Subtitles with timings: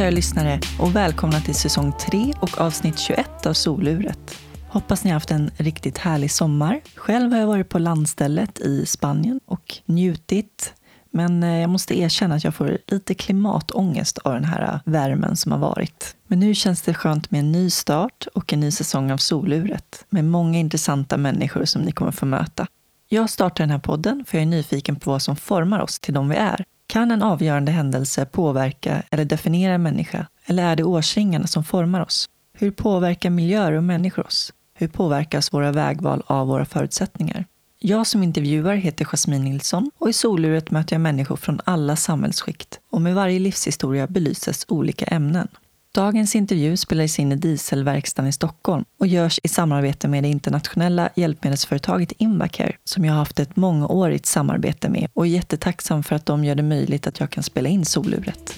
[0.00, 4.38] Kära lyssnare och välkomna till säsong 3 och avsnitt 21 av Soluret.
[4.68, 6.80] Hoppas ni har haft en riktigt härlig sommar.
[6.94, 10.74] Själv har jag varit på landstället i Spanien och njutit.
[11.10, 15.36] Men eh, jag måste erkänna att jag får lite klimatångest av den här eh, värmen
[15.36, 16.16] som har varit.
[16.26, 20.04] Men nu känns det skönt med en ny start och en ny säsong av Soluret
[20.10, 22.66] med många intressanta människor som ni kommer få möta.
[23.08, 26.14] Jag startar den här podden för jag är nyfiken på vad som formar oss till
[26.14, 26.64] de vi är.
[26.90, 30.26] Kan en avgörande händelse påverka eller definiera en människa?
[30.46, 32.28] Eller är det årsringarna som formar oss?
[32.52, 34.52] Hur påverkar miljöer och människor oss?
[34.74, 37.44] Hur påverkas våra vägval av våra förutsättningar?
[37.78, 42.80] Jag som intervjuar heter Jasmine Nilsson och i Soluret möter jag människor från alla samhällsskikt
[42.90, 45.48] och med varje livshistoria belyses olika ämnen.
[45.94, 51.08] Dagens intervju spelades in i Dieselverkstan i Stockholm och görs i samarbete med det internationella
[51.14, 56.26] hjälpmedelsföretaget Invacare som jag har haft ett mångårigt samarbete med och är jättetacksam för att
[56.26, 58.54] de gör det möjligt att jag kan spela in soluret.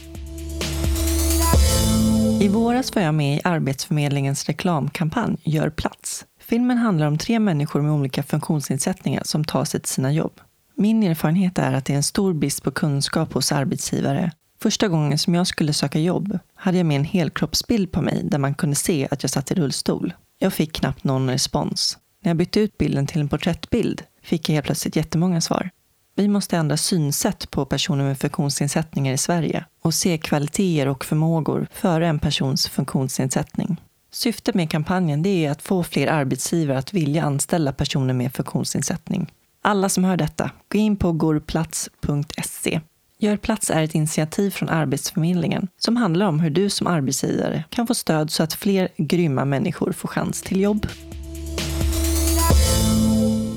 [2.40, 6.24] I våras var jag med i Arbetsförmedlingens reklamkampanj Gör plats.
[6.40, 10.40] Filmen handlar om tre människor med olika funktionsnedsättningar som tar sig till sina jobb.
[10.76, 15.18] Min erfarenhet är att det är en stor brist på kunskap hos arbetsgivare Första gången
[15.18, 18.76] som jag skulle söka jobb hade jag med en helkroppsbild på mig där man kunde
[18.76, 20.14] se att jag satt i rullstol.
[20.38, 21.98] Jag fick knappt någon respons.
[22.22, 25.70] När jag bytte ut bilden till en porträttbild fick jag helt plötsligt jättemånga svar.
[26.16, 31.66] Vi måste ändra synsätt på personer med funktionsnedsättningar i Sverige och se kvaliteter och förmågor
[31.72, 33.80] före en persons funktionsnedsättning.
[34.12, 39.32] Syftet med kampanjen är att få fler arbetsgivare att vilja anställa personer med funktionsnedsättning.
[39.62, 42.80] Alla som hör detta, gå in på gorplats.se
[43.22, 47.86] Gör plats är ett initiativ från Arbetsförmedlingen som handlar om hur du som arbetsgivare kan
[47.86, 50.86] få stöd så att fler grymma människor får chans till jobb.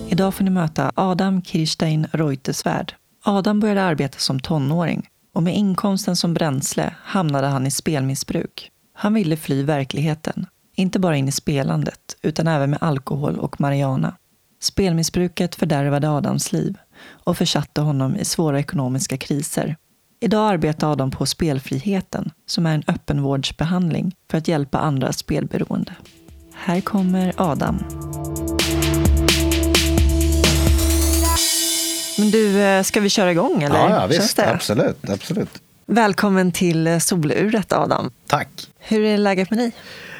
[0.09, 2.93] Idag får ni möta Adam Kirstein Reuterswärd.
[3.23, 8.71] Adam började arbeta som tonåring och med inkomsten som bränsle hamnade han i spelmissbruk.
[8.93, 14.15] Han ville fly verkligheten, inte bara in i spelandet utan även med alkohol och marijuana.
[14.61, 16.77] Spelmissbruket fördärvade Adams liv
[17.23, 19.75] och försatte honom i svåra ekonomiska kriser.
[20.19, 25.93] Idag arbetar Adam på Spelfriheten, som är en öppenvårdsbehandling för att hjälpa andra spelberoende.
[26.53, 27.83] Här kommer Adam.
[32.17, 33.79] Men du, eh, ska vi köra igång eller?
[33.79, 34.39] Ja, ja visst.
[34.39, 35.61] Absolut, absolut.
[35.85, 38.11] Välkommen till Soluret Adam.
[38.27, 38.49] Tack.
[38.79, 39.71] Hur är läget med dig?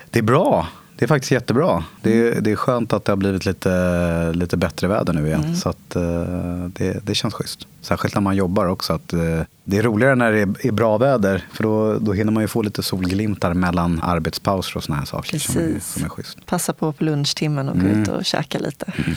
[0.10, 0.68] Det är bra.
[0.98, 1.84] Det är faktiskt jättebra.
[2.02, 5.44] Det är, det är skönt att det har blivit lite, lite bättre väder nu igen.
[5.44, 5.56] Mm.
[5.56, 7.68] Så att, uh, det, det känns schysst.
[7.82, 8.94] Särskilt när man jobbar också.
[8.94, 11.46] Att, uh, det är roligare när det är, bra väder.
[11.52, 15.32] För då, då hinner man ju få lite solglimtar mellan arbetspauser och såna här saker.
[15.32, 15.54] Precis.
[15.54, 16.46] Som är, som är schysst.
[16.46, 18.02] Passa på på lunchtimmen och gå mm.
[18.02, 18.94] ut och käka lite.
[18.98, 19.16] Mm.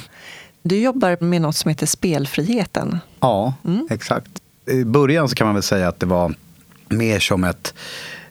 [0.63, 2.99] Du jobbar med något som heter Spelfriheten.
[3.21, 3.89] Ja, mm.
[3.91, 4.31] exakt.
[4.67, 6.35] I början så kan man väl säga att det var
[6.89, 7.75] mer som ett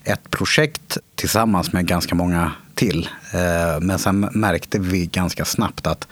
[0.07, 3.09] ett projekt tillsammans med ganska många till.
[3.33, 6.07] Eh, men sen märkte vi ganska snabbt att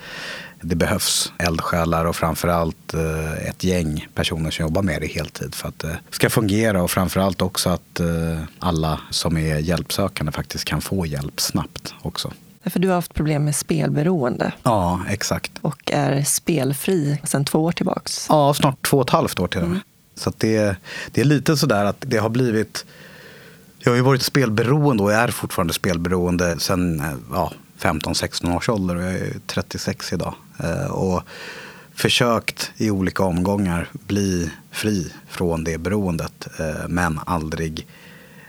[0.61, 5.67] det behövs eldsjälar och framförallt eh, ett gäng personer som jobbar med det heltid för
[5.67, 10.81] att det ska fungera och framförallt också att eh, alla som är hjälpsökande faktiskt kan
[10.81, 12.31] få hjälp snabbt också.
[12.65, 14.51] För du har haft problem med spelberoende.
[14.63, 15.51] Ja, exakt.
[15.61, 18.25] Och är spelfri sedan två år tillbaks.
[18.29, 19.71] Ja, snart två och ett halvt år till och med.
[19.71, 19.83] Mm.
[20.15, 20.75] Så det,
[21.11, 22.85] det är lite sådär att det har blivit
[23.85, 28.95] jag har ju varit spelberoende och är fortfarande spelberoende sen eh, ja, 15-16 års ålder
[28.95, 30.35] och jag är 36 idag.
[30.63, 31.23] Eh, och
[31.93, 37.87] försökt i olika omgångar bli fri från det beroendet eh, men aldrig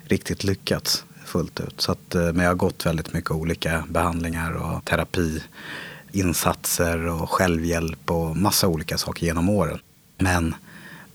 [0.05, 1.81] riktigt lyckats fullt ut.
[1.81, 8.37] Så att, men jag har gått väldigt mycket olika behandlingar och terapiinsatser och självhjälp och
[8.37, 9.79] massa olika saker genom åren.
[10.19, 10.55] Men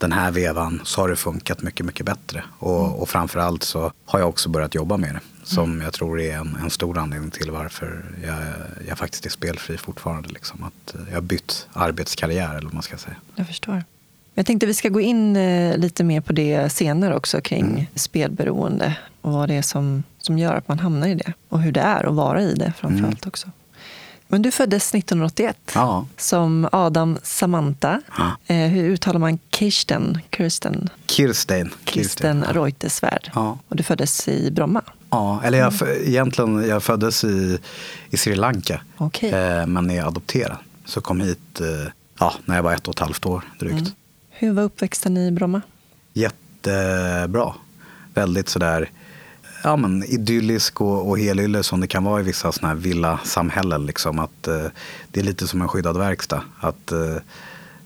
[0.01, 2.43] den här vevan så har det funkat mycket, mycket bättre.
[2.59, 2.93] Och, mm.
[2.93, 5.19] och framförallt så har jag också börjat jobba med det.
[5.43, 5.81] Som mm.
[5.81, 8.37] jag tror är en, en, stor anledning till varför jag,
[8.87, 10.29] jag faktiskt är spelfri fortfarande.
[10.29, 10.63] Liksom.
[10.63, 13.15] Att jag har bytt arbetskarriär eller vad man ska säga.
[13.35, 13.83] Jag förstår.
[14.33, 17.85] Jag tänkte vi ska gå in eh, lite mer på det senare också kring mm.
[17.95, 21.33] spelberoende och vad det är som, som gör att man hamnar i det.
[21.49, 23.29] Och hur det är att vara i det framförallt mm.
[23.29, 23.49] också.
[24.31, 26.05] Men du föddes 1981 ja.
[26.17, 28.01] som Adam Samantha.
[28.17, 28.55] Ja.
[28.55, 30.19] Eh, hur uttalar man Kirsten?
[30.31, 31.69] Kirsten, Kirsten.
[31.85, 33.31] Kirsten Reuterswärd.
[33.35, 33.59] Ja.
[33.67, 34.81] Och du föddes i Bromma?
[35.09, 36.07] Ja, eller jag, mm.
[36.07, 37.59] egentligen jag föddes i,
[38.09, 38.81] i Sri Lanka.
[38.97, 39.29] Okay.
[39.29, 40.57] Eh, men är adopterad.
[40.85, 43.73] Så kom hit eh, ja, när jag var ett och ett halvt år drygt.
[43.73, 43.91] Mm.
[44.29, 45.61] Hur var uppväxten i Bromma?
[46.13, 47.53] Jättebra.
[48.13, 48.89] Väldigt sådär
[49.63, 53.85] ja, men, idyllisk och, och helylle som det kan vara i vissa såna här villasamhällen.
[53.85, 54.65] Liksom, att, eh,
[55.07, 56.43] det är lite som en skyddad verkstad.
[56.59, 57.17] Att, eh,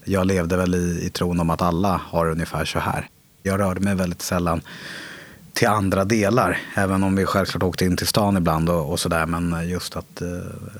[0.03, 3.09] jag levde väl i, i tron om att alla har ungefär så här.
[3.43, 4.61] Jag rörde mig väldigt sällan
[5.53, 6.59] till andra delar.
[6.75, 9.25] Även om vi självklart åkte in till stan ibland och, och sådär.
[9.25, 10.27] Men just att eh,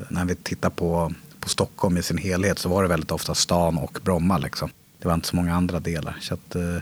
[0.09, 3.77] när vi tittar på, på Stockholm i sin helhet så var det väldigt ofta stan
[3.77, 4.37] och Bromma.
[4.37, 4.69] Liksom.
[4.99, 6.17] Det var inte så många andra delar.
[6.21, 6.77] Så att, eh,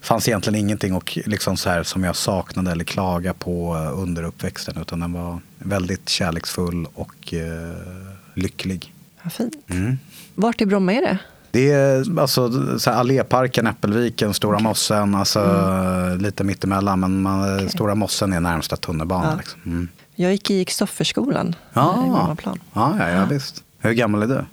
[0.00, 4.22] fanns egentligen ingenting och liksom så här, som jag saknade eller klaga på eh, under
[4.22, 4.78] uppväxten.
[4.80, 7.76] Utan den var väldigt kärleksfull och eh,
[8.34, 8.94] lycklig.
[9.22, 9.54] Vad fint.
[9.68, 9.98] Mm.
[10.34, 11.18] Vart i Bromma är det?
[11.50, 16.18] Det är alltså så Alléparken, Äppelviken, Stora Mossen, alltså mm.
[16.18, 17.00] lite mittemellan.
[17.00, 17.68] Men man, okay.
[17.68, 19.30] Stora Mossen är närmsta tunnelbana.
[19.30, 19.36] Ja.
[19.36, 19.60] Liksom.
[19.64, 19.88] Mm.
[20.14, 21.92] Jag gick i Kristofferskolan ja.
[22.06, 22.60] i Brommaplan.
[22.72, 23.64] Ja, ja, ja, visst.
[23.78, 24.44] Hur gammal är du?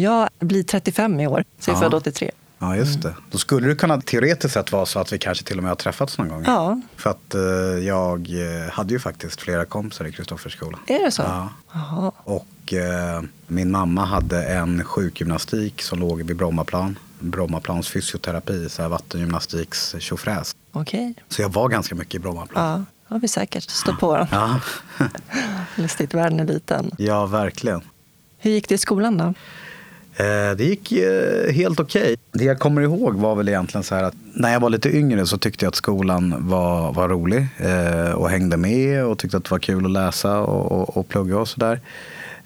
[0.00, 1.90] Jag blir 35 i år, så jag är ja.
[1.90, 2.30] född 83.
[2.58, 3.14] Ja, just det.
[3.30, 5.76] Då skulle det kunna teoretiskt sett vara så att vi kanske till och med har
[5.76, 6.42] träffats någon gång.
[6.46, 6.80] Ja.
[6.96, 7.40] För att eh,
[7.86, 10.80] jag eh, hade ju faktiskt flera kompisar i Kristofferskolan.
[10.86, 11.22] Är det så?
[11.22, 11.48] Ja.
[11.72, 12.12] Aha.
[12.24, 16.98] Och eh, min mamma hade en sjukgymnastik som låg vid Brommaplan.
[17.18, 20.56] Brommaplans fysioterapi, så här vattengymnastiks tjofräs.
[20.72, 21.10] Okej.
[21.10, 21.24] Okay.
[21.28, 22.86] Så jag var ganska mycket i Brommaplan.
[23.08, 24.60] Ja, har vi säkert stått på varandra.
[24.98, 25.08] Ja.
[25.76, 26.90] Lustigt, världen är liten.
[26.98, 27.80] Ja, verkligen.
[28.38, 29.34] Hur gick det i skolan då?
[30.18, 32.02] Eh, det gick eh, helt okej.
[32.02, 32.16] Okay.
[32.32, 35.26] Det jag kommer ihåg var väl egentligen så här att när jag var lite yngre
[35.26, 39.44] så tyckte jag att skolan var, var rolig eh, och hängde med och tyckte att
[39.44, 41.80] det var kul att läsa och, och, och plugga och sådär.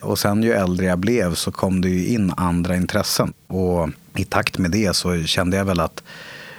[0.01, 3.33] Och sen ju äldre jag blev så kom det ju in andra intressen.
[3.47, 6.03] Och i takt med det så kände jag väl att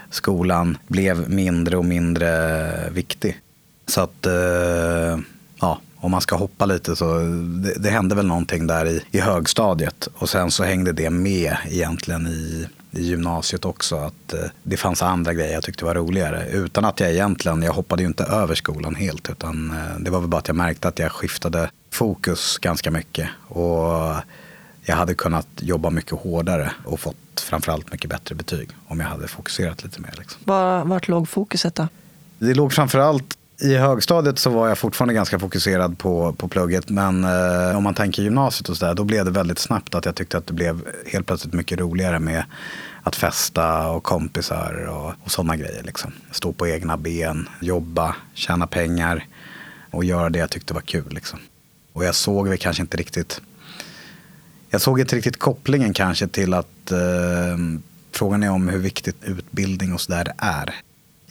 [0.10, 3.40] skolan blev mindre och mindre viktig.
[3.88, 4.28] Så att,
[5.60, 7.20] ja, om man ska hoppa lite så
[7.64, 10.08] det, det hände väl någonting där i, i högstadiet.
[10.16, 13.96] Och sen så hängde det med egentligen i, i gymnasiet också.
[13.96, 16.48] Att eh, det fanns andra grejer jag tyckte var roligare.
[16.48, 19.30] Utan att jag egentligen, jag hoppade ju inte över skolan helt.
[19.30, 23.30] Utan eh, det var väl bara att jag märkte att jag skiftade fokus ganska mycket.
[23.48, 24.14] Och
[24.82, 29.28] jag hade kunnat jobba mycket hårdare och fått framförallt mycket bättre betyg om jag hade
[29.28, 30.14] fokuserat lite mer.
[30.18, 30.42] Liksom.
[30.46, 31.88] Var, vart låg fokuset då?
[32.40, 36.90] Det låg framförallt i högstadiet så var jag fortfarande ganska fokuserad på, på plugget.
[36.90, 40.16] Men eh, om man tänker gymnasiet och sådär, då blev det väldigt snabbt att jag
[40.16, 42.44] tyckte att det blev helt plötsligt mycket roligare med
[43.04, 45.84] att festa och kompisar och, och sådana grejer.
[45.84, 46.12] Liksom.
[46.32, 49.26] Stå på egna ben, jobba, tjäna pengar
[49.92, 51.10] och göra det jag tyckte var kul.
[51.10, 51.40] Liksom.
[51.94, 53.42] Och jag såg väl kanske inte riktigt
[54.70, 57.58] jag såg inte riktigt kopplingen kanske till att eh,
[58.12, 60.76] frågan är om hur viktigt utbildning och sådär är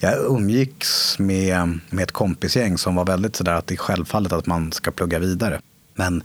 [0.03, 4.45] jag umgicks med, med ett kompisgäng som var väldigt sådär att det är självfallet att
[4.45, 5.61] man ska plugga vidare.
[5.95, 6.23] Men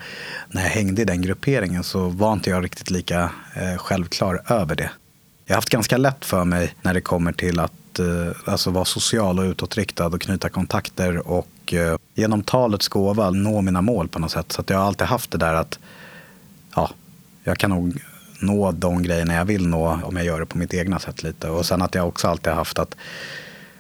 [0.48, 4.76] när jag hängde i den grupperingen så var inte jag riktigt lika eh, självklar över
[4.76, 4.90] det.
[5.44, 8.84] Jag har haft ganska lätt för mig när det kommer till att eh, alltså vara
[8.84, 14.19] social och utåtriktad och knyta kontakter och eh, genom talets gåva nå mina mål på
[14.19, 14.52] något sätt.
[14.52, 15.78] Så jag har alltid haft det där att
[16.74, 16.90] ja,
[17.44, 18.02] jag kan nog
[18.40, 21.48] nå de grejerna jag vill nå om jag gör det på mitt egna sätt lite.
[21.48, 22.96] Och sen att jag också alltid haft att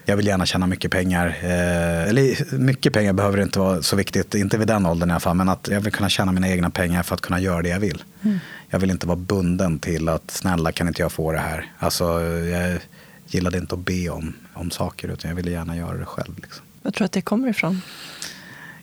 [0.08, 1.26] jag vill gärna tjäna mycket pengar.
[1.42, 5.20] Eh, eller mycket pengar behöver inte vara så viktigt, inte vid den åldern i alla
[5.20, 5.36] fall.
[5.36, 7.80] Men att jag vill kunna tjäna mina egna pengar för att kunna göra det jag
[7.80, 8.04] vill.
[8.22, 8.38] Mm.
[8.70, 11.72] Jag vill inte vara bunden till att snälla kan inte jag få det här.
[11.78, 12.78] Alltså, jag
[13.26, 16.34] gillade inte att be om, om saker utan jag ville gärna göra det själv.
[16.36, 16.64] Liksom.
[16.82, 17.82] Jag tror att det kommer ifrån?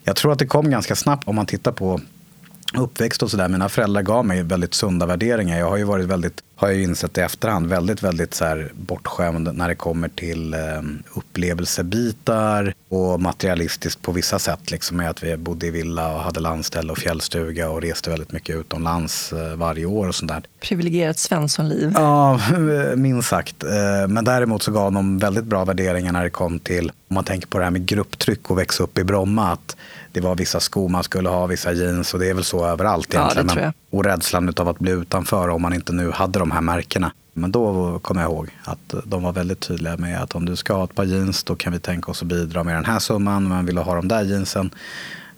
[0.03, 2.01] Jag tror att det kom ganska snabbt om man tittar på
[2.73, 3.47] uppväxt och sådär.
[3.47, 5.59] Mina föräldrar gav mig väldigt sunda värderingar.
[5.59, 9.55] Jag har ju varit väldigt, har jag insett i efterhand, väldigt, väldigt så här bortskämd
[9.55, 10.59] när det kommer till eh,
[11.13, 14.71] upplevelsebitar och materialistiskt på vissa sätt.
[14.71, 18.31] Liksom med att vi bodde i villa och hade landställe och fjällstuga och reste väldigt
[18.31, 20.43] mycket utomlands eh, varje år och sånt där.
[20.59, 21.91] Privilegierat svenssonliv.
[21.95, 22.39] Ja,
[22.95, 23.63] minst sagt.
[23.63, 27.23] Eh, men däremot så gav de väldigt bra värderingar när det kom till, om man
[27.23, 29.51] tänker på det här med grupptryck och växa upp i Bromma.
[29.51, 29.75] Att
[30.15, 33.13] det var vissa skor man skulle ha, vissa jeans och det är väl så överallt
[33.13, 33.49] egentligen.
[33.55, 37.11] Ja, och rädslan av att bli utanför om man inte nu hade de här märkena.
[37.33, 40.73] Men då kommer jag ihåg att de var väldigt tydliga med att om du ska
[40.73, 43.47] ha ett par jeans då kan vi tänka oss att bidra med den här summan.
[43.47, 44.69] Men vill du ha de där jeansen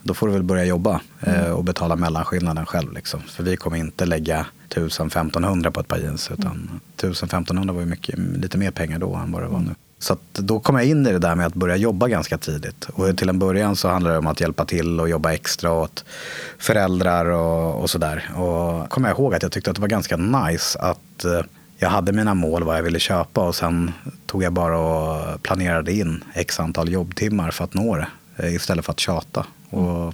[0.04, 1.54] då får du väl börja jobba eh, mm.
[1.54, 2.94] och betala mellanskillnaden själv.
[2.94, 3.22] Liksom.
[3.22, 6.32] För vi kommer inte lägga 1000-1500 på ett par jeans.
[6.32, 9.76] Utan 1000-1500 var ju mycket, lite mer pengar då än vad det var nu.
[10.00, 12.90] Så då kom jag in i det där med att börja jobba ganska tidigt.
[12.94, 16.06] Och till en början så handlade det om att hjälpa till och jobba extra åt
[16.58, 18.30] föräldrar och, och sådär.
[18.36, 21.42] Och kom jag ihåg att jag tyckte att det var ganska nice att eh,
[21.78, 23.92] jag hade mina mål vad jag ville köpa och sen
[24.26, 28.86] tog jag bara och planerade in x antal jobbtimmar för att nå det eh, istället
[28.86, 29.46] för att tjata.
[29.70, 30.14] Och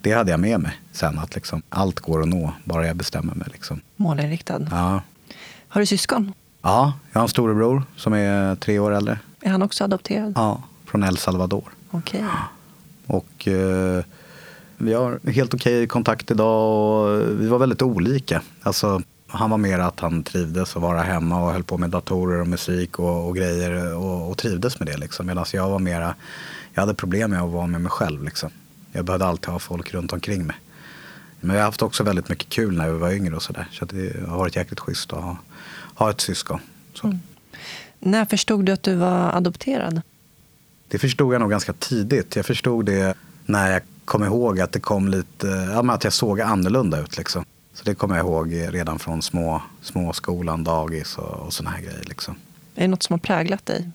[0.00, 3.34] det hade jag med mig sen att liksom, allt går att nå bara jag bestämmer
[3.34, 3.48] mig.
[3.52, 3.80] Liksom.
[3.96, 4.68] Målinriktad.
[4.70, 5.02] Ja.
[5.68, 6.32] Har du syskon?
[6.64, 9.18] Ja, jag har en storebror som är tre år äldre.
[9.40, 10.32] Är han också adopterad?
[10.36, 11.64] Ja, från El Salvador.
[11.90, 12.24] Okej.
[12.24, 12.30] Okay.
[13.06, 14.04] Och eh,
[14.76, 18.42] vi har helt okej okay kontakt idag och vi var väldigt olika.
[18.62, 22.40] Alltså, Han var mer att han trivdes att vara hemma och höll på med datorer
[22.40, 24.96] och musik och, och grejer och, och, trivdes med det.
[24.96, 25.26] Liksom.
[25.26, 26.14] Medan jag var mera,
[26.74, 28.24] jag hade problem med att vara med mig själv.
[28.24, 28.50] Liksom.
[28.92, 30.56] Jag behövde alltid ha folk runt omkring mig.
[31.40, 33.66] Men jag har haft också väldigt mycket kul när vi var yngre och sådär.
[33.70, 35.36] Så, så det har varit jäkligt schysst att ha,
[35.94, 36.60] ha ett syskon.
[37.04, 37.20] Mm.
[37.98, 40.02] När förstod du att du var adopterad?
[40.88, 42.36] Det förstod jag nog ganska tidigt.
[42.36, 43.14] Jag förstod det
[43.46, 47.16] när jag kom ihåg att det kom lite, ja, att jag såg annorlunda ut.
[47.16, 47.44] Liksom.
[47.74, 52.04] Så det kommer jag ihåg redan från små, småskolan, dagis och, och såna här grejer.
[52.04, 52.34] Liksom.
[52.74, 53.90] Är det något som har präglat dig?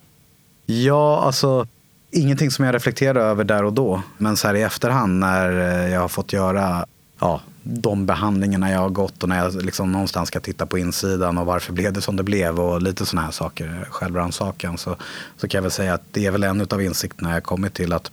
[0.65, 1.67] Ja, alltså
[2.11, 4.01] ingenting som jag reflekterade över där och då.
[4.17, 5.51] Men så här i efterhand när
[5.87, 6.85] jag har fått göra
[7.19, 11.37] ja, de behandlingarna jag har gått och när jag liksom någonstans ska titta på insidan
[11.37, 14.77] och varför blev det som det blev och lite sådana här saker, självrannsakan.
[14.77, 14.95] Så,
[15.37, 17.93] så kan jag väl säga att det är väl en av insikterna jag kommit till
[17.93, 18.11] att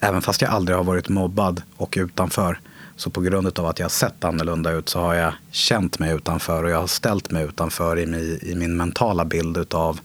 [0.00, 2.60] även fast jag aldrig har varit mobbad och utanför
[2.96, 6.14] så på grund av att jag har sett annorlunda ut så har jag känt mig
[6.14, 10.00] utanför och jag har ställt mig utanför i min, i min mentala bild av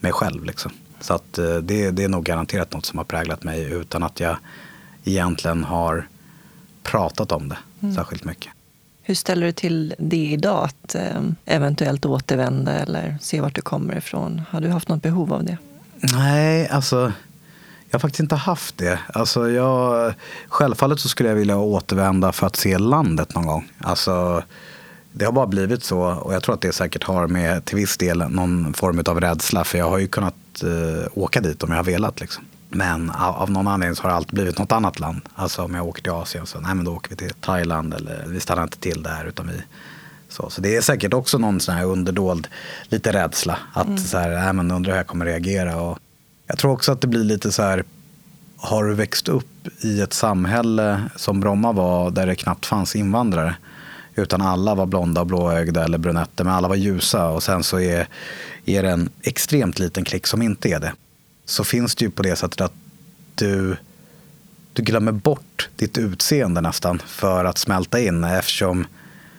[0.00, 0.44] mig själv.
[0.44, 0.72] Liksom.
[1.00, 4.20] Så att eh, det, det är nog garanterat något som har präglat mig utan att
[4.20, 4.36] jag
[5.04, 6.08] egentligen har
[6.82, 7.94] pratat om det mm.
[7.94, 8.52] särskilt mycket.
[9.02, 13.96] Hur ställer du till det idag, att eh, eventuellt återvända eller se vart du kommer
[13.96, 14.42] ifrån?
[14.50, 15.58] Har du haft något behov av det?
[16.00, 17.12] Nej, alltså
[17.92, 18.98] jag har faktiskt inte haft det.
[19.14, 20.14] Alltså jag,
[20.48, 23.72] självfallet så skulle jag vilja återvända för att se landet någon gång.
[23.78, 24.42] Alltså,
[25.12, 27.96] det har bara blivit så och jag tror att det säkert har med till viss
[27.96, 31.76] del någon form av rädsla för jag har ju kunnat eh, åka dit om jag
[31.76, 32.20] har velat.
[32.20, 32.44] Liksom.
[32.74, 35.20] Men av, någon anledning så har det alltid blivit något annat land.
[35.34, 38.24] Alltså om jag åker till Asien så nej men då åker vi till Thailand eller
[38.26, 39.62] vi stannar inte till där utan vi
[40.28, 42.48] så, så det är säkert också någon sån här underdold
[42.88, 43.58] lite rädsla.
[43.72, 43.98] Att mm.
[43.98, 45.80] så här, nej men undrar hur jag kommer reagera.
[45.80, 45.98] Och
[46.46, 47.84] jag tror också att det blir lite så här,
[48.56, 53.56] har du växt upp i ett samhälle som Bromma var där det knappt fanns invandrare.
[54.14, 57.28] Utan alla var blonda och blåögda eller brunetter, men alla var ljusa.
[57.28, 58.08] Och sen så är,
[58.64, 60.92] är det en extremt liten klick som inte är det
[61.44, 62.72] så finns det ju på det sättet att
[63.34, 63.76] du,
[64.72, 68.86] du glömmer bort ditt utseende nästan för att smälta in eftersom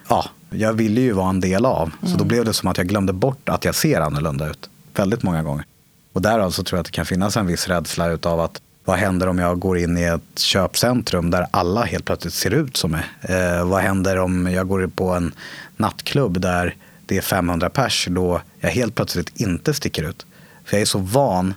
[0.09, 1.91] ja, jag ville ju vara en del av.
[2.01, 2.17] Så mm.
[2.17, 5.43] då blev det som att jag glömde bort att jag ser annorlunda ut väldigt många
[5.43, 5.65] gånger.
[6.13, 8.97] Och där alltså tror jag att det kan finnas en viss rädsla utav att vad
[8.97, 12.91] händer om jag går in i ett köpcentrum där alla helt plötsligt ser ut som
[12.91, 13.03] mig?
[13.21, 15.33] Eh, vad händer om jag går på en
[15.77, 20.25] nattklubb där det är 500 pers då jag helt plötsligt inte sticker ut?
[20.65, 21.53] För jag är så van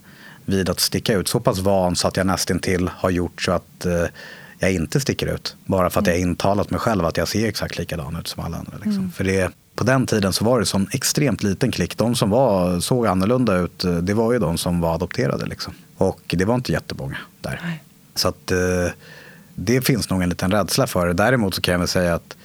[0.47, 1.29] vid att sticka ut.
[1.29, 4.05] Så pass van så att jag nästintill har gjort så att eh,
[4.59, 5.57] jag inte sticker ut.
[5.65, 8.57] Bara för att jag intalat mig själv att jag ser exakt likadan ut som alla
[8.57, 8.73] andra.
[8.73, 8.93] Liksom.
[8.93, 9.13] Mm.
[9.13, 11.97] För det, på den tiden så var det sån extremt liten klick.
[11.97, 15.47] De som var, såg annorlunda ut, eh, det var ju de som var adopterade.
[15.47, 15.75] Liksom.
[15.97, 17.61] Och det var inte jättemånga där.
[17.65, 17.83] Nej.
[18.15, 18.59] Så att eh,
[19.55, 21.13] det finns nog en liten rädsla för det.
[21.13, 22.37] Däremot så kan jag väl säga att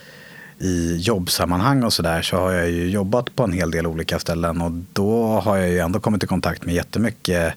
[0.59, 4.61] i jobbsammanhang och sådär så har jag ju jobbat på en hel del olika ställen
[4.61, 7.53] och då har jag ju ändå kommit i kontakt med jättemycket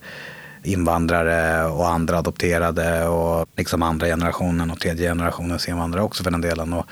[0.64, 6.40] invandrare och andra adopterade och liksom andra generationen och tredje generationens invandrare också för den
[6.40, 6.72] delen.
[6.72, 6.86] Och,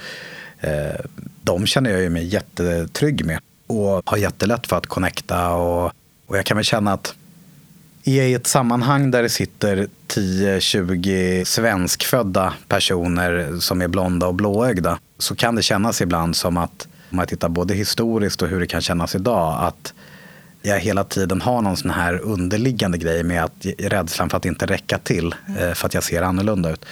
[0.60, 1.00] eh,
[1.42, 5.92] de känner jag ju mig jättetrygg med och har jättelätt för att connecta och,
[6.26, 7.14] och jag kan väl känna att
[8.04, 14.34] är jag i ett sammanhang där det sitter 10-20 svenskfödda personer som är blonda och
[14.34, 18.60] blåögda så kan det kännas ibland som att om man tittar både historiskt och hur
[18.60, 19.94] det kan kännas idag att
[20.62, 24.66] jag hela tiden har någon sån här underliggande grej med att rädslan för att inte
[24.66, 26.84] räcka till eh, för att jag ser annorlunda ut.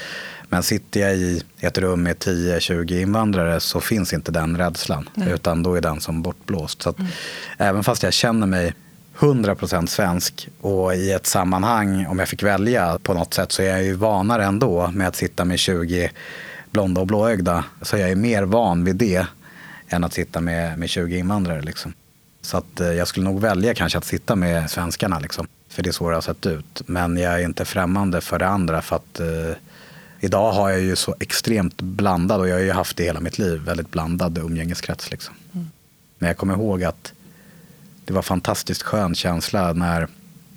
[0.49, 5.09] Men sitter jag i ett rum med 10-20 invandrare så finns inte den rädslan.
[5.15, 5.33] Nej.
[5.33, 6.83] Utan då är den som bortblåst.
[6.83, 7.11] Så mm.
[7.59, 8.75] Även fast jag känner mig
[9.19, 13.67] 100% svensk och i ett sammanhang, om jag fick välja på något sätt, så är
[13.67, 16.11] jag ju vanare ändå med att sitta med 20
[16.71, 17.65] blonda och blåögda.
[17.83, 19.27] Så jag är mer van vid det
[19.89, 21.63] än att sitta med, med 20 invandrare.
[21.63, 21.93] Liksom.
[22.51, 25.19] Så att, eh, jag skulle nog välja kanske att sitta med svenskarna.
[25.19, 26.83] Liksom, för det är så det har sett ut.
[26.87, 28.83] Men jag är inte främmande för det andra.
[28.83, 29.57] för att eh,
[30.23, 33.39] Idag har jag ju så extremt blandad, och jag har ju haft det hela mitt
[33.39, 35.11] liv, väldigt blandad umgängeskrets.
[35.11, 35.35] Liksom.
[35.53, 35.71] Mm.
[36.19, 37.13] Men jag kommer ihåg att
[38.05, 40.09] det var fantastiskt skön känsla när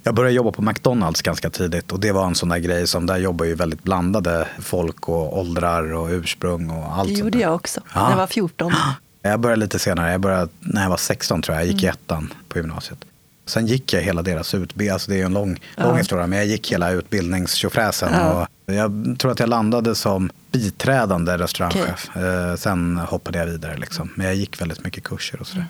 [0.04, 3.06] jag började jobba på McDonalds ganska tidigt och det var en sån där grej som
[3.06, 7.56] där jobbar ju väldigt blandade folk och åldrar och ursprung och allt Det gjorde jag
[7.56, 8.04] också, ja.
[8.04, 8.74] när jag var 14.
[9.26, 11.86] Jag började lite senare, jag började när jag var 16 tror jag, jag gick i
[11.86, 11.94] mm.
[11.94, 13.00] ettan på gymnasiet.
[13.46, 15.84] Sen gick jag hela deras utbildning, alltså det är en lång, ja.
[15.84, 18.10] lång historia, men jag gick hela utbildningstjofräsen.
[18.14, 18.48] Ja.
[18.66, 22.10] jag tror att jag landade som biträdande restaurangchef.
[22.10, 22.24] Okay.
[22.24, 24.10] Eh, sen hoppade jag vidare liksom.
[24.16, 25.66] Men jag gick väldigt mycket kurser och sådär.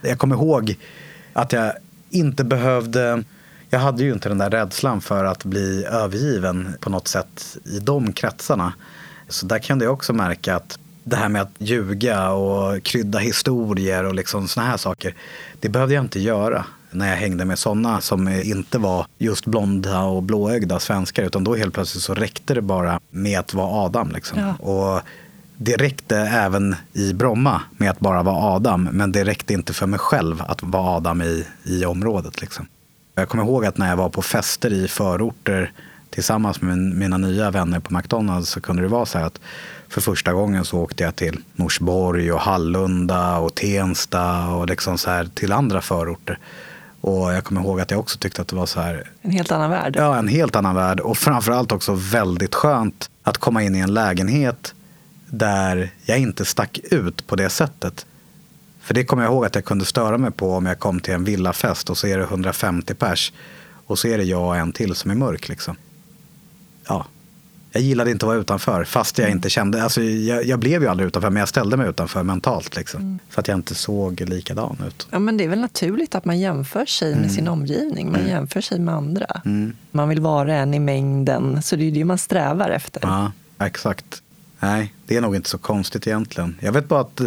[0.00, 0.10] Mm.
[0.10, 0.76] Jag kommer ihåg
[1.32, 1.72] att jag
[2.10, 3.24] inte behövde
[3.70, 7.78] jag hade ju inte den där rädslan för att bli övergiven på något sätt i
[7.78, 8.72] de kretsarna.
[9.28, 14.04] Så där kunde jag också märka att det här med att ljuga och krydda historier
[14.04, 15.14] och liksom såna här saker.
[15.60, 20.00] Det behövde jag inte göra när jag hängde med sådana som inte var just blonda
[20.00, 21.22] och blåögda svenskar.
[21.22, 24.10] Utan då helt plötsligt så räckte det bara med att vara Adam.
[24.10, 24.38] Liksom.
[24.38, 24.54] Ja.
[24.54, 25.02] Och
[25.56, 28.88] det räckte även i Bromma med att bara vara Adam.
[28.92, 32.40] Men det räckte inte för mig själv att vara Adam i, i området.
[32.40, 32.66] Liksom.
[33.14, 35.72] Jag kommer ihåg att när jag var på fester i förorter
[36.10, 39.40] tillsammans med mina nya vänner på McDonalds så kunde det vara så här att
[39.90, 45.10] för första gången så åkte jag till Norsborg och Hallunda och Tensta och liksom så
[45.10, 46.38] här till andra förorter.
[47.00, 49.10] Och jag kommer ihåg att jag också tyckte att det var så här.
[49.22, 49.94] En helt annan värld.
[49.96, 51.00] Ja, en helt annan värld.
[51.00, 54.74] Och framförallt också väldigt skönt att komma in i en lägenhet
[55.26, 58.06] där jag inte stack ut på det sättet.
[58.80, 61.14] För det kommer jag ihåg att jag kunde störa mig på om jag kom till
[61.14, 63.32] en villafest och så är det 150 pers.
[63.86, 65.48] Och så är det jag och en till som är mörk.
[65.48, 65.76] Liksom.
[66.88, 67.06] Ja,
[67.72, 69.38] jag gillade inte att vara utanför fast jag mm.
[69.38, 72.76] inte kände, alltså jag, jag, blev ju aldrig utanför men jag ställde mig utanför mentalt
[72.76, 73.00] liksom.
[73.00, 73.18] Mm.
[73.28, 75.06] För att jag inte såg likadan ut.
[75.10, 77.30] Ja men det är väl naturligt att man jämför sig med mm.
[77.30, 78.32] sin omgivning, man mm.
[78.32, 79.40] jämför sig med andra.
[79.44, 79.76] Mm.
[79.90, 83.00] Man vill vara en i mängden, så det är det man strävar efter.
[83.02, 83.32] Ja,
[83.66, 84.22] exakt.
[84.60, 86.56] Nej, det är nog inte så konstigt egentligen.
[86.60, 87.20] Jag vet bara att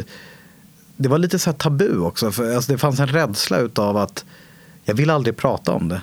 [0.98, 4.26] det var lite så tabu också, för alltså det fanns en rädsla utav att
[4.84, 6.02] jag vill aldrig prata om det.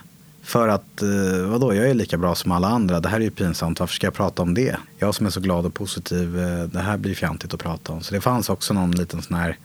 [0.50, 3.00] För att, eh, vadå, jag är lika bra som alla andra.
[3.00, 4.76] Det här är ju pinsamt, varför ska jag prata om det?
[4.98, 8.02] Jag som är så glad och positiv, eh, det här blir fjantigt att prata om.
[8.02, 9.58] Så det fanns också någon liten sån här,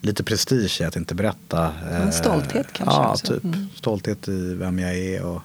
[0.00, 1.72] lite prestige i att inte berätta.
[1.90, 2.96] En eh, stolthet kanske?
[2.96, 3.26] Ja, också.
[3.26, 3.44] typ.
[3.44, 3.66] Mm.
[3.74, 5.22] Stolthet i vem jag är.
[5.22, 5.42] Och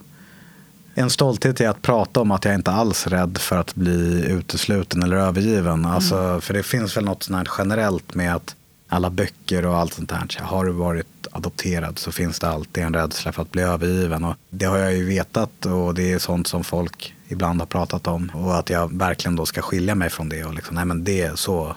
[0.94, 4.26] en stolthet i att prata om att jag inte alls är rädd för att bli
[4.30, 5.80] utesluten eller övergiven.
[5.80, 5.92] Mm.
[5.92, 8.56] Alltså, för det finns väl något sånt här generellt med att
[8.88, 10.40] alla böcker och allt sånt där.
[10.42, 14.24] Har du varit adopterad så finns det alltid en rädsla för att bli övergiven.
[14.24, 18.08] Och det har jag ju vetat och det är sånt som folk ibland har pratat
[18.08, 18.32] om.
[18.34, 20.44] Och att jag verkligen då ska skilja mig från det.
[20.44, 21.76] Och liksom, nej men det är så,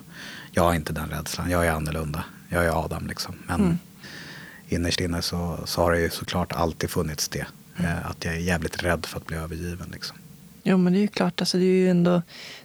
[0.51, 1.51] jag har inte den rädslan.
[1.51, 2.25] Jag är annorlunda.
[2.49, 3.35] Jag är Adam liksom.
[3.47, 3.79] Men mm.
[4.69, 7.47] innerst inne så, så har det ju såklart alltid funnits det.
[7.77, 7.97] Mm.
[8.05, 9.89] Att jag är jävligt rädd för att bli övergiven.
[9.93, 10.17] Liksom.
[10.63, 12.23] Jo men det är ju klart, alltså, det är ju ändå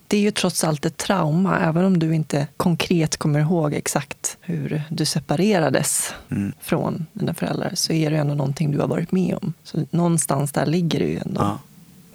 [0.08, 4.38] det är ju trots allt ett trauma, även om du inte konkret kommer ihåg exakt
[4.42, 6.54] hur du separerades mm.
[6.60, 9.54] från dina föräldrar, så är det ändå någonting du har varit med om.
[9.63, 11.42] Så någonstans där ligger det ju ändå.
[11.42, 11.60] Ja.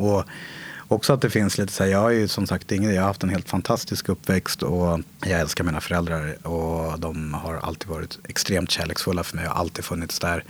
[0.04, 0.24] Och
[0.88, 3.06] också att det finns lite så här, jag har ju som sagt ingen, jag har
[3.06, 8.18] haft en helt fantastisk uppväxt och jag älskar mina föräldrar och de har alltid varit
[8.28, 10.44] extremt kärleksfulla för mig och alltid funnits där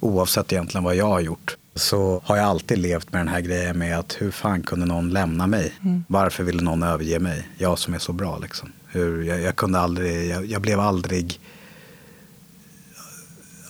[0.00, 3.78] oavsett egentligen vad jag har gjort så har jag alltid levt med den här grejen
[3.78, 5.72] med att hur fan kunde någon lämna mig?
[5.84, 6.04] Mm.
[6.08, 7.48] Varför ville någon överge mig?
[7.58, 8.72] Jag som är så bra liksom.
[8.86, 11.40] Hur, jag, jag kunde aldrig, jag, jag, blev aldrig,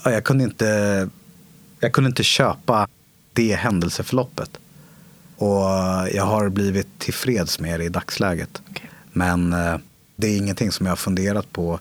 [0.04, 1.08] jag kunde inte,
[1.80, 2.88] jag kunde inte köpa
[3.32, 4.50] det händelseförloppet.
[5.36, 5.60] Och
[6.12, 8.62] jag har blivit tillfreds med det i dagsläget.
[8.70, 8.86] Okay.
[9.12, 9.76] Men eh,
[10.16, 11.80] det är ingenting som jag har funderat på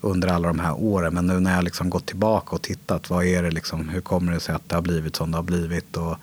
[0.00, 1.14] under alla de här åren.
[1.14, 4.32] Men nu när jag liksom gått tillbaka och tittat, vad är det liksom, hur kommer
[4.32, 6.16] det sig att det har blivit som det har blivit och,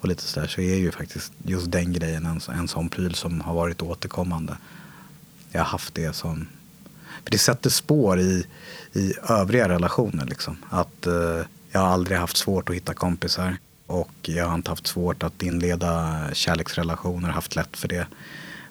[0.00, 3.40] och lite sådär, så är ju faktiskt just den grejen en, en sån pryl som
[3.40, 4.56] har varit återkommande.
[5.50, 6.46] Jag har haft det som,
[7.24, 8.46] för det sätter spår i,
[8.92, 10.56] i övriga relationer liksom.
[10.70, 13.56] Att eh, jag har aldrig haft svårt att hitta kompisar
[13.90, 18.06] och jag har inte haft svårt att inleda kärleksrelationer, haft lätt för det.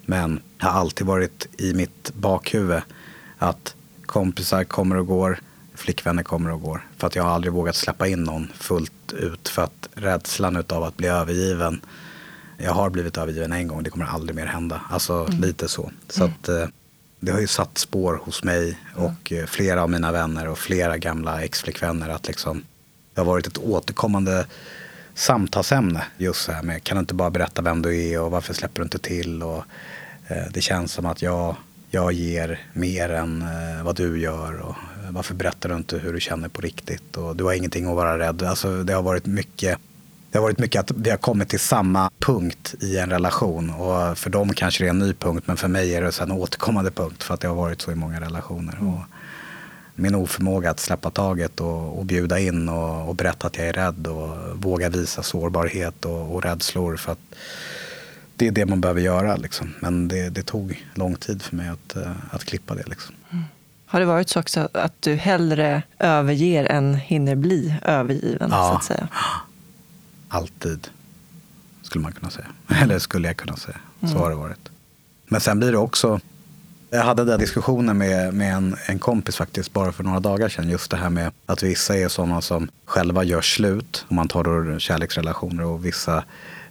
[0.06, 2.82] Men det har alltid varit i mitt bakhuvud
[3.38, 3.74] att
[4.06, 5.38] kompisar kommer och går,
[5.74, 6.86] flickvänner kommer och går.
[6.96, 10.82] För att jag har aldrig vågat släppa in någon fullt ut för att rädslan av
[10.82, 11.80] att bli övergiven.
[12.58, 14.80] Jag har blivit övergiven en gång, det kommer aldrig mer hända.
[14.90, 15.40] Alltså mm.
[15.40, 15.90] lite så.
[16.08, 16.34] Så mm.
[16.34, 16.66] att eh,
[17.20, 19.46] det har ju satt spår hos mig och mm.
[19.46, 22.62] flera av mina vänner och flera gamla exflickvänner att liksom
[23.14, 24.46] det har varit ett återkommande
[25.20, 28.54] samtalsämne just så här med kan du inte bara berätta vem du är och varför
[28.54, 29.64] släpper du inte till och
[30.28, 31.56] eh, det känns som att jag
[31.90, 36.12] jag ger mer än eh, vad du gör och eh, varför berättar du inte hur
[36.12, 38.42] du känner på riktigt och du har ingenting att vara rädd.
[38.42, 39.78] Alltså det har varit mycket
[40.30, 44.18] det har varit mycket att vi har kommit till samma punkt i en relation och
[44.18, 46.90] för dem kanske det är en ny punkt men för mig är det en återkommande
[46.90, 48.72] punkt för att det har varit så i många relationer.
[48.72, 48.88] Mm.
[48.88, 49.00] Och
[50.00, 53.72] min oförmåga att släppa taget och, och bjuda in och, och, berätta att jag är
[53.72, 57.34] rädd och våga visa sårbarhet och, och rädslor för att
[58.36, 59.36] det är det man behöver göra.
[59.36, 59.74] Liksom.
[59.80, 62.88] Men det, det, tog lång tid för mig att, uh, att klippa det.
[62.88, 63.14] Liksom.
[63.30, 63.44] Mm.
[63.86, 68.48] Har det varit så också att du hellre överger än hinner bli övergiven?
[68.50, 69.08] Ja, så att säga?
[70.30, 70.88] alltid.
[71.82, 72.46] Skulle man kunna säga.
[72.82, 73.78] Eller skulle jag kunna säga.
[74.00, 74.18] Så mm.
[74.18, 74.70] har det varit.
[75.28, 76.20] Men sen blir det också
[76.90, 80.68] jag hade den diskussionen med, med en, en kompis faktiskt bara för några dagar sedan.
[80.68, 84.04] Just det här med att vissa är sådana som själva gör slut.
[84.08, 86.24] Om man tar då kärleksrelationer och vissa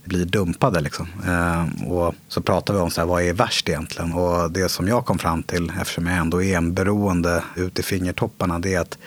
[0.04, 0.82] blir dumpade.
[0.82, 1.08] Liksom.
[1.28, 4.14] Eh, och så pratar vi om så här, vad är värst egentligen.
[4.14, 7.84] Och det som jag kom fram till, eftersom jag ändå är en beroende ut i
[7.84, 8.98] fingertopparna, det är att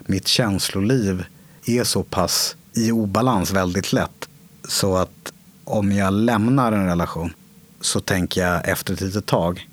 [0.00, 1.24] mitt känsloliv
[1.66, 4.28] är så pass i obalans väldigt lätt.
[4.68, 5.32] Så att
[5.64, 7.32] om jag lämnar en relation
[7.80, 9.66] så tänker jag efter ett litet tag,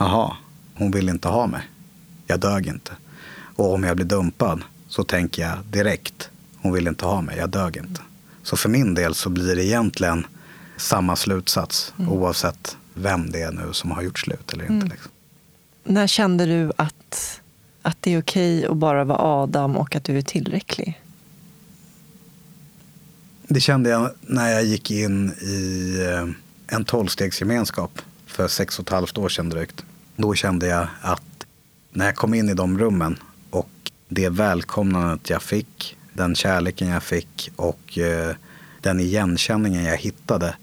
[0.00, 0.36] jaha,
[0.74, 1.62] hon vill inte ha mig.
[2.26, 2.92] Jag dög inte.
[3.56, 6.30] Och om jag blir dumpad så tänker jag direkt,
[6.62, 8.00] hon vill inte ha mig, jag dög inte.
[8.42, 10.26] Så för min del så blir det egentligen
[10.76, 12.12] samma slutsats mm.
[12.12, 14.74] oavsett vem det är nu som har gjort slut eller inte.
[14.74, 14.88] Mm.
[14.88, 15.10] Liksom.
[15.84, 17.40] När kände du att,
[17.82, 21.02] att det är okej att bara vara Adam och att du är tillräcklig?
[23.48, 28.90] Det kände jag när jag gick in i eh, en tolvstegsgemenskap för sex och ett
[28.90, 29.84] halvt år sedan drygt.
[30.20, 31.46] Då kände jag att
[31.90, 33.18] när jag kom in i de rummen
[33.50, 33.70] och
[34.08, 38.34] det välkomnandet jag fick, den kärleken jag fick och eh,
[38.80, 40.54] den igenkänningen jag hittade.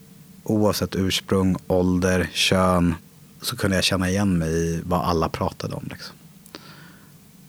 [0.43, 2.95] Oavsett ursprung, ålder, kön
[3.41, 5.87] så kunde jag känna igen mig i vad alla pratade om.
[5.89, 6.15] Liksom.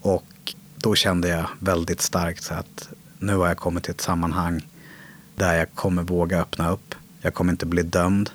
[0.00, 4.66] Och då kände jag väldigt starkt så att nu har jag kommit till ett sammanhang
[5.36, 6.94] där jag kommer våga öppna upp.
[7.20, 8.30] Jag kommer inte bli dömd.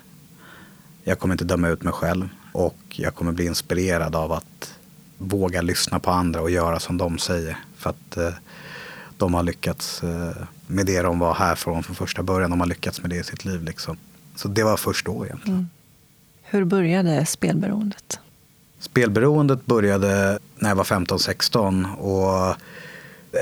[1.04, 2.28] Jag kommer inte döma ut mig själv.
[2.54, 4.74] Och jag kommer bli inspirerad av att
[5.18, 7.56] våga lyssna på andra och göra som de säger.
[7.76, 8.32] För att eh,
[9.16, 10.36] de har lyckats eh,
[10.66, 12.50] med det de var här från, från första början.
[12.50, 13.62] De har lyckats med det i sitt liv.
[13.62, 13.96] Liksom.
[14.36, 15.58] Så det var först då egentligen.
[15.58, 15.68] Mm.
[16.42, 18.20] Hur började spelberoendet?
[18.78, 21.94] Spelberoendet började när jag var 15-16.
[21.94, 22.56] Och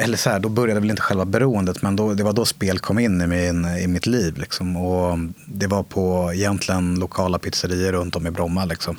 [0.01, 2.79] eller så här, då började väl inte själva beroendet, men då, det var då spel
[2.79, 4.39] kom in i, min, i mitt liv.
[4.39, 4.77] Liksom.
[4.77, 8.65] Och det var på egentligen lokala pizzerior runt om i Bromma.
[8.65, 8.97] Liksom.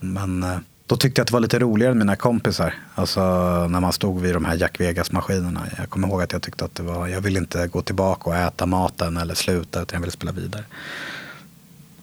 [0.00, 2.74] Men eh, då tyckte jag att det var lite roligare än mina kompisar.
[2.94, 3.20] Alltså
[3.68, 5.66] när man stod vid de här Jack Vegas-maskinerna.
[5.78, 8.36] Jag kommer ihåg att jag tyckte att det var, jag ville inte gå tillbaka och
[8.36, 10.64] äta maten eller sluta, utan jag ville spela vidare.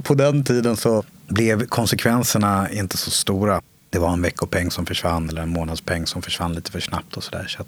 [0.03, 3.61] På den tiden så blev konsekvenserna inte så stora.
[3.89, 7.23] Det var en veckopeng som försvann eller en månadspeng som försvann lite för snabbt och
[7.23, 7.45] sådär.
[7.47, 7.63] Så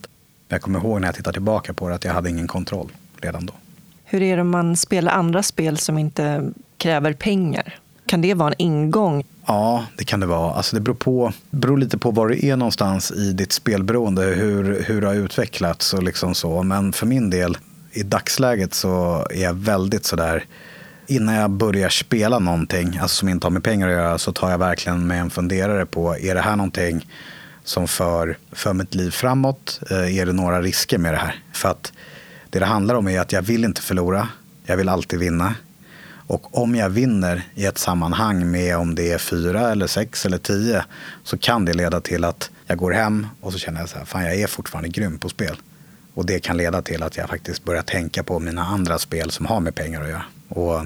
[0.49, 2.91] att jag kommer ihåg när jag tittar tillbaka på det att jag hade ingen kontroll
[3.21, 3.53] redan då.
[4.05, 7.79] Hur är det om man spelar andra spel som inte kräver pengar?
[8.05, 9.25] Kan det vara en ingång?
[9.45, 10.53] Ja, det kan det vara.
[10.53, 14.83] Alltså det beror, på, beror lite på var du är någonstans i ditt spelberoende, hur,
[14.83, 16.63] hur det har utvecklats och liksom så.
[16.63, 17.57] Men för min del,
[17.91, 20.45] i dagsläget så är jag väldigt sådär,
[21.07, 24.51] innan jag börjar spela någonting, alltså som inte har med pengar att göra, så tar
[24.51, 27.05] jag verkligen med en funderare på, är det här någonting
[27.69, 29.79] som för, för mitt liv framåt?
[29.89, 31.43] Eh, är det några risker med det här?
[31.53, 31.93] För att
[32.49, 34.29] det det handlar om är att jag vill inte förlora.
[34.65, 35.55] Jag vill alltid vinna.
[36.27, 40.37] Och om jag vinner i ett sammanhang med om det är fyra eller sex eller
[40.37, 40.85] tio
[41.23, 44.05] så kan det leda till att jag går hem och så känner jag så här,
[44.05, 45.57] fan jag är fortfarande grym på spel.
[46.13, 49.45] Och det kan leda till att jag faktiskt börjar tänka på mina andra spel som
[49.45, 50.23] har med pengar att göra.
[50.49, 50.85] Och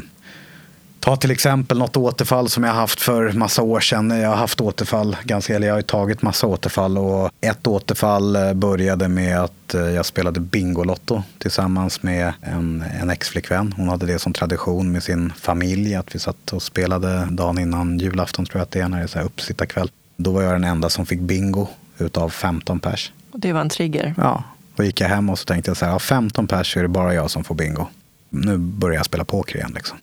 [1.03, 4.09] Ta till exempel något återfall som jag haft för massa år sedan.
[4.09, 6.97] Jag har haft återfall, ganska, eller jag har tagit massa återfall.
[6.97, 13.09] Och ett återfall eh, började med att eh, jag spelade Bingolotto tillsammans med en, en
[13.09, 13.73] ex-flickvän.
[13.77, 17.99] Hon hade det som tradition med sin familj, att vi satt och spelade dagen innan
[17.99, 19.89] julafton tror jag att det är, när det är uppsittarkväll.
[20.17, 23.11] Då var jag den enda som fick bingo utav 15 pers.
[23.31, 24.13] Och det var en trigger?
[24.17, 24.43] Ja,
[24.75, 26.87] då gick jag hem och så tänkte jag så här, av 15 pers är det
[26.87, 27.87] bara jag som får bingo.
[28.29, 29.97] Nu börjar jag spela poker igen liksom.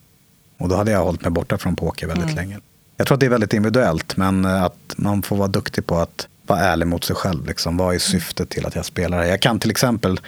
[0.61, 2.35] Och då hade jag hållit mig borta från poker väldigt mm.
[2.35, 2.59] länge.
[2.97, 5.97] Jag tror att det är väldigt individuellt, men eh, att man får vara duktig på
[5.97, 7.45] att vara ärlig mot sig själv.
[7.45, 7.77] Liksom.
[7.77, 7.99] Vad är mm.
[7.99, 9.23] syftet till att jag spelar?
[9.23, 10.19] Jag kan till exempel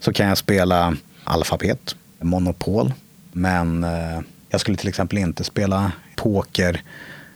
[0.00, 2.92] så kan jag spela alfabet, monopol,
[3.32, 6.82] men eh, jag skulle till exempel inte spela poker,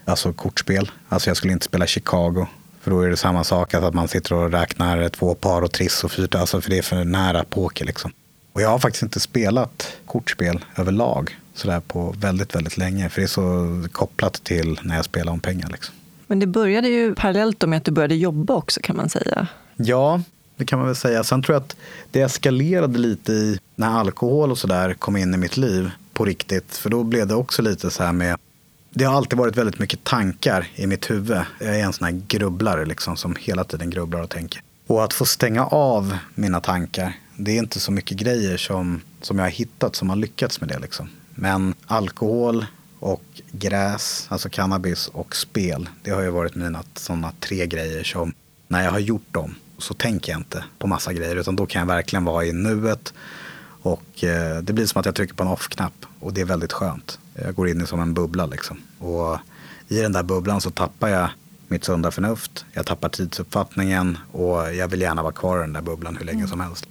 [0.04, 0.90] alltså kortspel.
[1.08, 2.46] Alltså jag skulle inte spela Chicago.
[2.80, 6.04] För då är det samma sak, att man sitter och räknar två par och triss
[6.04, 7.84] och fyra, alltså för det är för nära poker.
[7.84, 8.12] Liksom.
[8.52, 13.08] Och jag har faktiskt inte spelat kortspel överlag sådär på väldigt, väldigt länge.
[13.08, 15.68] För det är så kopplat till när jag spelar om pengar.
[15.68, 15.94] Liksom.
[16.26, 19.46] Men det började ju parallellt med att du började jobba också kan man säga.
[19.76, 20.22] Ja,
[20.56, 21.24] det kan man väl säga.
[21.24, 21.76] Sen tror jag att
[22.10, 26.76] det eskalerade lite i när alkohol och sådär kom in i mitt liv på riktigt.
[26.76, 28.36] För då blev det också lite så här med
[28.96, 31.40] det har alltid varit väldigt mycket tankar i mitt huvud.
[31.58, 34.62] Jag är en sån här grubblare liksom, som hela tiden grubblar och tänker.
[34.86, 39.38] Och att få stänga av mina tankar, det är inte så mycket grejer som, som
[39.38, 40.78] jag har hittat som har lyckats med det.
[40.78, 41.08] Liksom.
[41.34, 42.66] Men alkohol
[42.98, 48.32] och gräs, alltså cannabis och spel, det har ju varit mina sådana tre grejer som
[48.68, 51.80] när jag har gjort dem så tänker jag inte på massa grejer utan då kan
[51.80, 53.14] jag verkligen vara i nuet
[53.82, 56.72] och eh, det blir som att jag trycker på en off-knapp och det är väldigt
[56.72, 57.18] skönt.
[57.34, 58.80] Jag går in i som en bubbla liksom.
[58.98, 59.38] Och
[59.88, 61.28] i den där bubblan så tappar jag
[61.68, 65.82] mitt sunda förnuft, jag tappar tidsuppfattningen och jag vill gärna vara kvar i den där
[65.82, 66.48] bubblan hur länge mm.
[66.48, 66.86] som helst.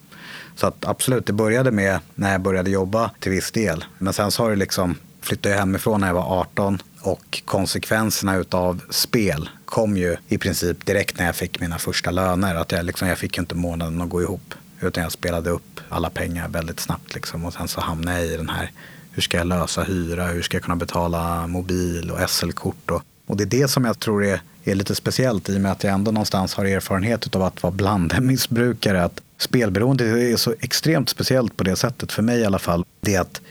[0.55, 3.85] Så att absolut, det började med när jag började jobba till viss del.
[3.97, 8.35] Men sen så har det liksom, flyttade jag hemifrån när jag var 18 och konsekvenserna
[8.35, 12.55] utav spel kom ju i princip direkt när jag fick mina första löner.
[12.55, 14.53] Att jag, liksom, jag fick ju inte månaden att gå ihop.
[14.81, 17.15] Utan jag spelade upp alla pengar väldigt snabbt.
[17.15, 17.45] Liksom.
[17.45, 18.71] Och sen så hamnade jag i den här,
[19.11, 20.27] hur ska jag lösa hyra?
[20.27, 22.91] Hur ska jag kunna betala mobil och SL-kort?
[22.91, 25.71] Och, och det är det som jag tror är, är lite speciellt i och med
[25.71, 29.03] att jag ändå någonstans har erfarenhet av att vara blandmissbrukare.
[29.03, 32.85] Att spelberoende är så extremt speciellt på det sättet, för mig i alla fall.
[33.01, 33.41] Det att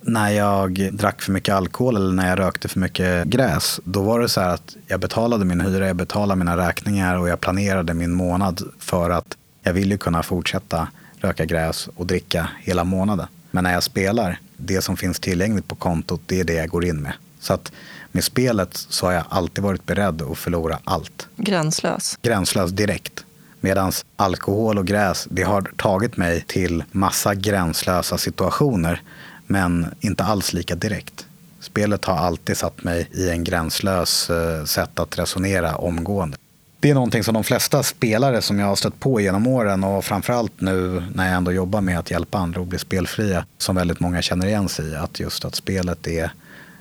[0.00, 4.20] när jag drack för mycket alkohol eller när jag rökte för mycket gräs, då var
[4.20, 7.94] det så här att jag betalade min hyra, jag betalade mina räkningar och jag planerade
[7.94, 13.26] min månad för att jag ville kunna fortsätta röka gräs och dricka hela månaden.
[13.50, 16.84] Men när jag spelar, det som finns tillgängligt på kontot, det är det jag går
[16.84, 17.12] in med.
[17.40, 17.72] Så att
[18.16, 21.28] med spelet så har jag alltid varit beredd att förlora allt.
[21.36, 22.18] Gränslös?
[22.22, 23.24] Gränslös direkt.
[23.60, 29.02] Medan alkohol och gräs, det har tagit mig till massa gränslösa situationer
[29.46, 31.26] men inte alls lika direkt.
[31.60, 36.36] Spelet har alltid satt mig i en gränslös eh, sätt att resonera omgående.
[36.80, 40.04] Det är någonting som de flesta spelare som jag har stött på genom åren och
[40.04, 44.00] framförallt nu när jag ändå jobbar med att hjälpa andra att bli spelfria som väldigt
[44.00, 44.94] många känner igen sig i.
[44.94, 46.30] Att just att spelet är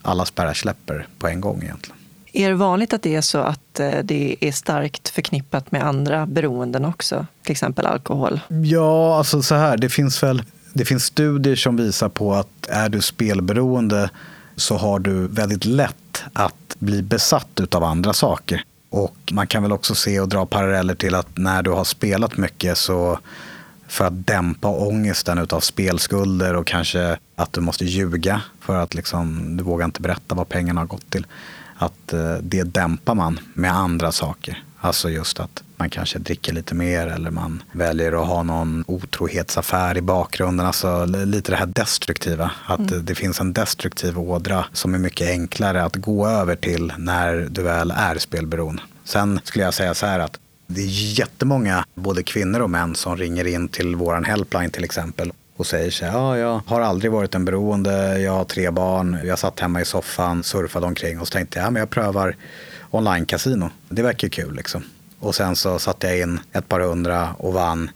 [0.06, 1.98] alla spärrar släpper på en gång egentligen.
[2.34, 6.26] Är det vanligt att det är så att eh, det är starkt förknippat med andra
[6.26, 7.28] beroenden också?
[7.44, 8.39] Till exempel alkohol?
[8.48, 12.89] Ja, alltså så här, det finns väl det finns studier som visar på att är
[12.89, 14.10] du spelberoende
[14.56, 18.63] så har du väldigt lätt att bli besatt av andra saker.
[18.89, 22.38] Och man kan väl också se och dra paralleller till att när du har spelat
[22.38, 23.20] mycket så
[23.88, 29.58] för att dämpa ångesten av spelskulder och kanske att du måste ljuga för att liksom,
[29.58, 31.28] du vågar inte berätta vad pengarna har gått till.
[31.76, 34.63] Att eh, det dämpar man med andra saker.
[34.80, 39.98] Alltså just att man kanske dricker lite mer eller man väljer att ha någon otrohetsaffär
[39.98, 40.65] i bakgrunden.
[40.65, 42.52] Alltså lite det här destruktiva.
[42.65, 43.06] Att mm.
[43.06, 47.62] det finns en destruktiv ådra som är mycket enklare att gå över till när du
[47.62, 48.82] väl är spelberoende.
[49.04, 53.17] Sen skulle jag säga så här att det är jättemånga, både kvinnor och män, som
[53.17, 57.12] ringer in till våran helpline till exempel och säger så här, ja, jag har aldrig
[57.12, 61.28] varit en beroende, jag har tre barn, jag satt hemma i soffan, surfade omkring och
[61.28, 62.36] så tänkte jag, ja, men jag prövar
[62.91, 63.70] online-casino.
[63.89, 64.84] Det verkar kul liksom.
[65.20, 67.89] Och sen så satte jag in ett par hundra och vann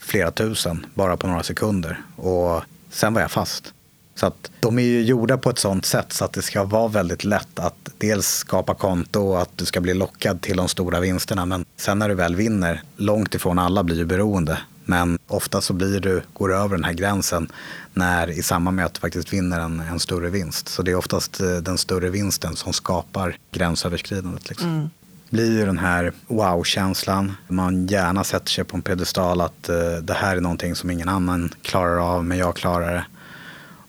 [0.00, 2.00] flera tusen bara på några sekunder.
[2.16, 3.72] Och sen var jag fast.
[4.14, 6.88] Så att de är ju gjorda på ett sånt sätt så att det ska vara
[6.88, 11.00] väldigt lätt att dels skapa konto och att du ska bli lockad till de stora
[11.00, 11.46] vinsterna.
[11.46, 14.58] Men sen när du väl vinner, långt ifrån alla blir ju beroende.
[14.88, 17.52] Men ofta så blir du, går du över den här gränsen
[17.94, 18.42] när i
[18.82, 20.68] att du faktiskt vinner en, en större vinst.
[20.68, 24.48] Så det är oftast eh, den större vinsten som skapar gränsöverskridandet.
[24.48, 24.68] Liksom.
[24.68, 24.88] Mm
[25.30, 27.36] blir ju den här wow-känslan.
[27.48, 31.08] Man gärna sätter sig på en pedestal att uh, det här är någonting som ingen
[31.08, 33.04] annan klarar av, men jag klarar det.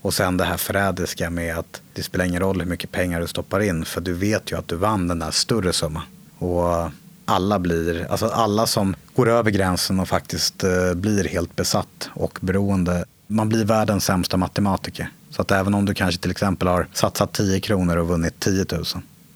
[0.01, 3.27] Och sen det här förrädiska med att det spelar ingen roll hur mycket pengar du
[3.27, 6.03] stoppar in, för du vet ju att du vann den där större summan.
[6.37, 6.91] Och
[7.29, 12.39] alla blir, alltså alla som går över gränsen och faktiskt eh, blir helt besatt och
[12.41, 15.09] beroende, man blir världens sämsta matematiker.
[15.29, 18.65] Så att även om du kanske till exempel har satsat 10 kronor och vunnit 10
[18.71, 18.83] 000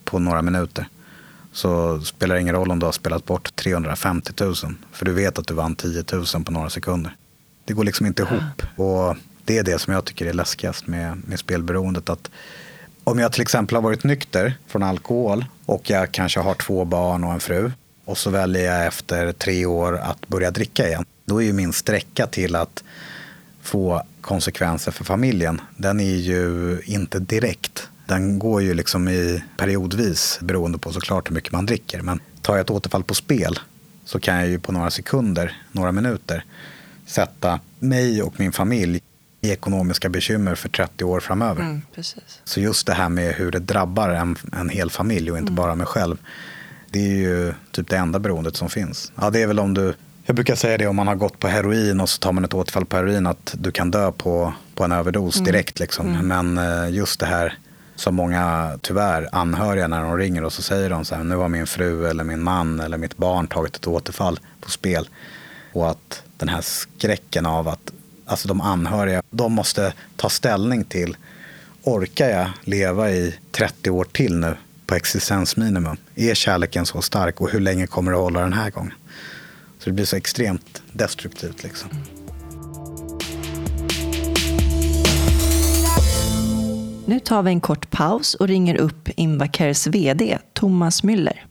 [0.04, 0.88] på några minuter
[1.52, 4.56] så spelar det ingen roll om du har spelat bort 350 000.
[4.92, 7.16] För du vet att du vann 10 000 på några sekunder.
[7.66, 8.64] Det går liksom inte ihop.
[8.76, 12.10] Och det är det som jag tycker är läskigast med, med spelberoendet.
[12.10, 12.32] Att
[13.04, 17.24] om jag till exempel har varit nykter från alkohol och jag kanske har två barn
[17.24, 17.72] och en fru
[18.06, 21.06] och så väljer jag efter tre år att börja dricka igen.
[21.26, 22.84] Då är ju min sträcka till att
[23.62, 27.90] få konsekvenser för familjen, den är ju inte direkt.
[28.06, 32.02] Den går ju liksom i periodvis beroende på såklart hur mycket man dricker.
[32.02, 33.60] Men tar jag ett återfall på spel
[34.06, 36.46] så kan jag ju på några sekunder, några minuter
[37.06, 39.02] sätta mig och min familj
[39.42, 41.62] i ekonomiska bekymmer för 30 år framöver.
[41.62, 41.82] Mm,
[42.44, 45.56] så just det här med hur det drabbar en, en hel familj och inte mm.
[45.56, 46.18] bara mig själv.
[46.94, 49.12] Det är ju typ det enda beroendet som finns.
[49.16, 49.94] Ja, det är väl om du
[50.26, 52.54] jag brukar säga det om man har gått på heroin och så tar man ett
[52.54, 55.46] återfall på heroin att du kan dö på, på en överdos mm.
[55.46, 55.80] direkt.
[55.80, 56.08] Liksom.
[56.08, 56.28] Mm.
[56.28, 57.58] Men eh, just det här
[57.96, 61.48] som många tyvärr anhöriga när de ringer och så säger de så här, nu har
[61.48, 65.10] min fru eller min man eller mitt barn tagit ett återfall på spel.
[65.74, 67.94] Och att den här skräcken av att
[68.26, 71.18] alltså de anhöriga, de måste ta ställning till,
[71.84, 74.56] orkar jag leva i 30 år till nu
[74.88, 75.98] på existensminimum?
[76.16, 78.94] Är kärleken så stark och hur länge kommer det hålla den här gången?
[79.80, 81.90] Så det blir så extremt destruktivt liksom.
[87.06, 91.46] Nu tar vi en kort paus och ringer upp Invacares VD Thomas Müller.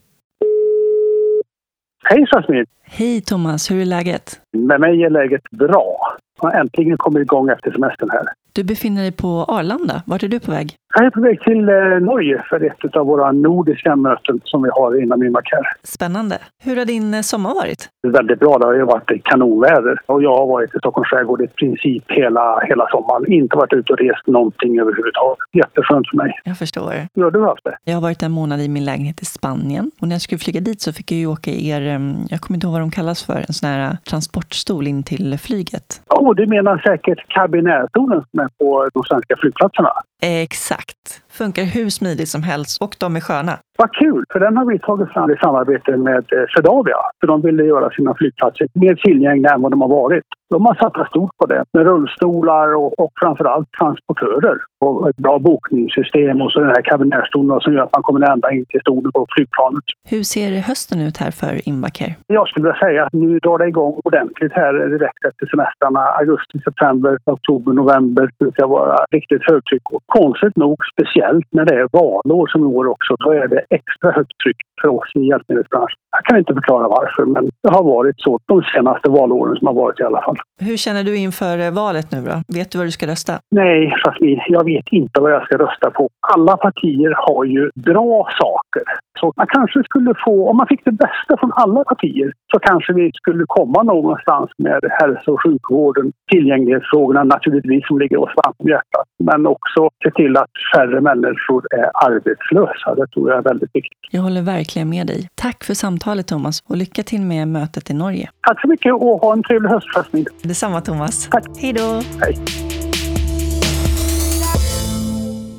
[2.05, 2.67] Hej Jasmin!
[2.95, 4.41] Hej Thomas, hur är läget?
[4.57, 5.97] Med mig är läget bra.
[6.43, 8.25] Jag har äntligen kommit igång efter semestern här.
[8.55, 10.03] Du befinner dig på Arlanda.
[10.07, 10.75] Vart är du på väg?
[10.95, 14.71] Jag är på väg till eh, Norge för ett av våra nordiska möten som vi
[14.73, 15.67] har inom Imac här.
[15.83, 16.39] Spännande.
[16.65, 17.89] Hur har din eh, sommar varit?
[18.03, 18.59] Väldigt bra.
[18.59, 22.61] Det har ju varit kanonväder och jag har varit i Stockholms skärgård i princip hela,
[22.61, 23.33] hela sommaren.
[23.33, 25.39] Inte varit ute och rest någonting överhuvudtaget.
[25.53, 26.41] Jätteskönt för mig.
[26.45, 26.93] Jag förstår.
[27.15, 27.77] Hur har du haft det?
[27.85, 30.61] Jag har varit en månad i min lägenhet i Spanien och när jag skulle flyga
[30.61, 32.91] dit så fick jag ju åka i er, em, jag kommer inte ihåg vad de
[32.91, 36.03] kallas för, en sån här eh, transportstol in till flyget.
[36.09, 39.93] Oh, du menar säkert kabinärstolen som är på de svenska flygplatserna?
[40.25, 41.23] Exakt.
[41.31, 43.59] Funkar hur smidigt som helst och de är sköna.
[43.79, 46.97] Vad kul, för den har vi tagit fram i samarbete med eh, Swedavia.
[47.21, 50.25] För de ville göra sina flygplatser mer tillgängliga än vad de har varit.
[50.51, 54.59] De har satsat stort på det med rullstolar och, och framförallt transportörer.
[54.81, 58.53] Och ett bra bokningssystem och så den här kabinärstolen som gör att man kommer ända
[58.53, 59.85] in till stolen på flygplanet.
[60.09, 62.15] Hur ser hösten ut här för Invacare?
[62.27, 66.01] Jag skulle vilja säga att nu drar det igång ordentligt här direkt efter semestrarna.
[66.01, 69.83] Augusti, september, oktober, november brukar vara riktigt högtryck.
[70.19, 74.13] Konstigt nog, speciellt när det är valår som i år också, då är det extra
[74.13, 75.99] högt tryck för oss i hjälpmedelsbranschen.
[76.17, 79.75] Jag kan inte förklara varför, men det har varit så de senaste valåren som har
[79.75, 80.37] varit i alla fall.
[80.61, 82.37] Hur känner du inför eh, valet nu då?
[82.59, 83.33] Vet du vad du ska rösta?
[83.51, 86.09] Nej, Jasmin, jag vet inte vad jag ska rösta på.
[86.35, 88.83] Alla partier har ju bra saker.
[89.21, 92.93] Så man kanske skulle få, om man fick det bästa från alla partier, så kanske
[92.93, 98.69] vi skulle komma någonstans med hälso och sjukvården, tillgänglighetsfrågorna naturligtvis som ligger oss varmt om
[98.69, 102.95] hjärtat, men också se till att färre människor är arbetslösa.
[102.95, 103.99] Det tror jag är väldigt viktigt.
[104.11, 105.29] Jag håller verkligen med dig.
[105.35, 108.31] Tack för samtalet Thomas och lycka till med mötet i Norge.
[108.47, 110.27] Tack så mycket och ha en trevlig höst, Jasmin.
[110.43, 111.29] Detsamma Thomas.
[111.31, 111.45] Tack.
[111.59, 112.03] Hej då!
[112.21, 112.39] Hej.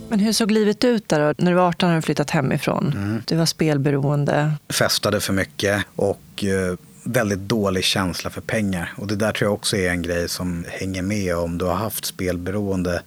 [0.10, 1.34] Men hur såg livet ut där då?
[1.38, 2.94] När du var 18 hade du flyttat hemifrån.
[2.96, 3.22] Mm.
[3.28, 4.52] Du var spelberoende.
[4.80, 8.94] Festade för mycket och eh, väldigt dålig känsla för pengar.
[8.98, 11.76] Och det där tror jag också är en grej som hänger med om du har
[11.76, 13.02] haft spelberoende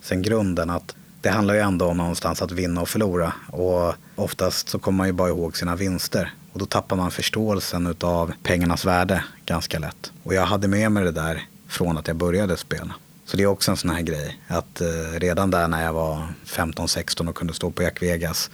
[0.00, 0.70] sen grunden.
[0.70, 3.32] Att det handlar ju ändå om någonstans att vinna och förlora.
[3.46, 6.32] Och oftast så kommer man ju bara ihåg sina vinster.
[6.52, 10.12] Och då tappar man förståelsen av pengarnas värde ganska lätt.
[10.22, 12.94] Och jag hade med mig det där från att jag började spela.
[13.24, 14.40] Så det är också en sån här grej.
[14.48, 18.50] Att eh, redan där när jag var 15-16 och kunde stå på Jack Vegas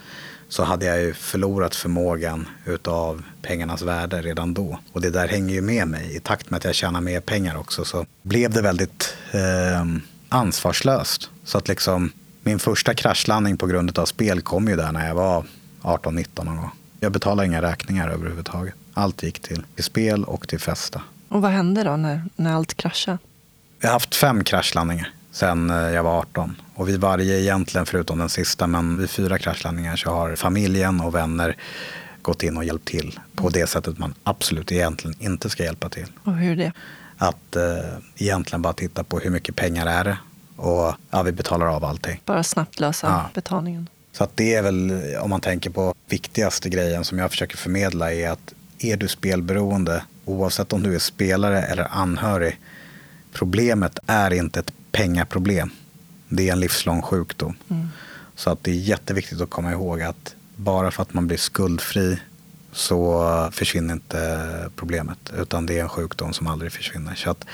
[0.48, 4.78] så hade jag ju förlorat förmågan utav pengarnas värde redan då.
[4.92, 6.16] Och det där hänger ju med mig.
[6.16, 9.84] I takt med att jag tjänar mer pengar också så blev det väldigt eh,
[10.28, 11.30] ansvarslöst.
[11.44, 15.14] Så att liksom min första kraschlandning på grund av spel kom ju där när jag
[15.14, 15.44] var
[15.82, 16.70] 18-19 någon gång.
[17.00, 18.74] Jag betalade inga räkningar överhuvudtaget.
[18.94, 21.02] Allt gick till, till spel och till festa.
[21.28, 23.18] Och vad hände då när, när allt kraschade?
[23.80, 26.56] Jag har haft fem kraschlandningar sen eh, jag var 18.
[26.74, 31.14] Och vid varje egentligen, förutom den sista, men vid fyra kraschlandningar så har familjen och
[31.14, 31.56] vänner
[32.22, 36.06] gått in och hjälpt till på det sättet man absolut egentligen inte ska hjälpa till.
[36.24, 36.72] Och hur det?
[37.16, 37.62] Att eh,
[38.16, 40.16] egentligen bara titta på hur mycket pengar är det
[40.58, 42.20] och ja, vi betalar av allting.
[42.24, 43.30] Bara snabbt lösa Ja.
[43.34, 43.88] betalningen.
[44.12, 48.12] Så att det är väl, om man tänker på viktigaste grejen som jag försöker förmedla
[48.12, 52.60] är att är du spelberoende, oavsett om du är spelare eller anhörig,
[53.32, 55.70] problemet är inte ett pengaproblem.
[56.28, 57.56] Det är en livslång sjukdom.
[58.34, 62.18] Så att det är jätteviktigt att komma ihåg att bara för att man blir skuldfri
[62.72, 65.18] så försvinner inte problemet.
[65.38, 67.14] Utan det är en sjukdom som aldrig försvinner.
[67.14, 67.46] Så att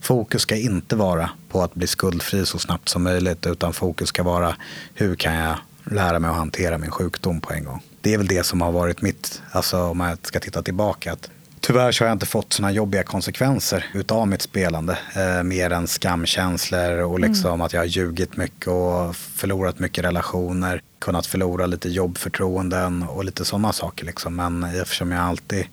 [0.00, 3.46] fokus ska inte vara på att bli skuldfri så snabbt som möjligt.
[3.46, 4.56] Utan fokus ska vara
[4.94, 7.82] hur kan jag lära mig att hantera min sjukdom på en gång.
[8.00, 11.12] Det är väl det som har varit mitt, alltså om jag ska titta tillbaka.
[11.12, 11.30] Att
[11.66, 14.98] Tyvärr så har jag inte fått sådana jobbiga konsekvenser utav mitt spelande.
[15.16, 20.82] Eh, mer än skamkänslor och liksom att jag har ljugit mycket och förlorat mycket relationer.
[21.04, 24.06] Kunnat förlora lite jobbförtroenden och lite sådana saker.
[24.06, 24.36] Liksom.
[24.36, 25.66] Men eftersom jag alltid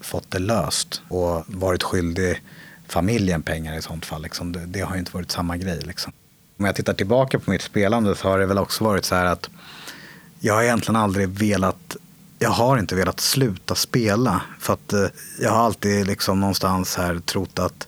[0.00, 2.42] fått det löst och varit skyldig
[2.88, 4.22] familjen pengar i sånt fall.
[4.22, 5.80] Liksom, det, det har ju inte varit samma grej.
[5.82, 6.12] Liksom.
[6.58, 9.26] Om jag tittar tillbaka på mitt spelande så har det väl också varit så här
[9.26, 9.50] att
[10.40, 11.96] jag har egentligen aldrig velat
[12.38, 14.42] jag har inte velat sluta spela.
[14.58, 15.06] För att eh,
[15.40, 17.86] jag har alltid liksom någonstans här trott att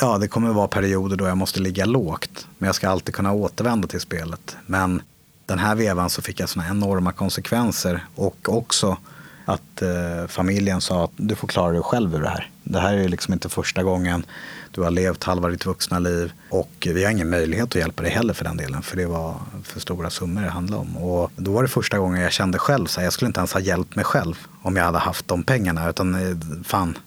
[0.00, 2.46] ja, det kommer vara perioder då jag måste ligga lågt.
[2.58, 4.56] Men jag ska alltid kunna återvända till spelet.
[4.66, 5.02] Men
[5.48, 8.04] den här vevan så fick jag såna enorma konsekvenser.
[8.14, 8.96] Och också
[9.44, 12.50] att eh, familjen sa att du får klara dig själv ur det här.
[12.62, 14.26] Det här är ju liksom inte första gången
[14.70, 16.32] du har levt halva ditt vuxna liv.
[16.50, 18.82] Och vi har ingen möjlighet att hjälpa dig heller för den delen.
[18.82, 20.96] För det var för stora summor det handlade om.
[20.96, 23.52] Och då var det första gången jag kände själv så här, jag skulle inte ens
[23.52, 25.90] ha hjälpt mig själv om jag hade haft de pengarna.
[25.90, 26.98] Utan eh, fan,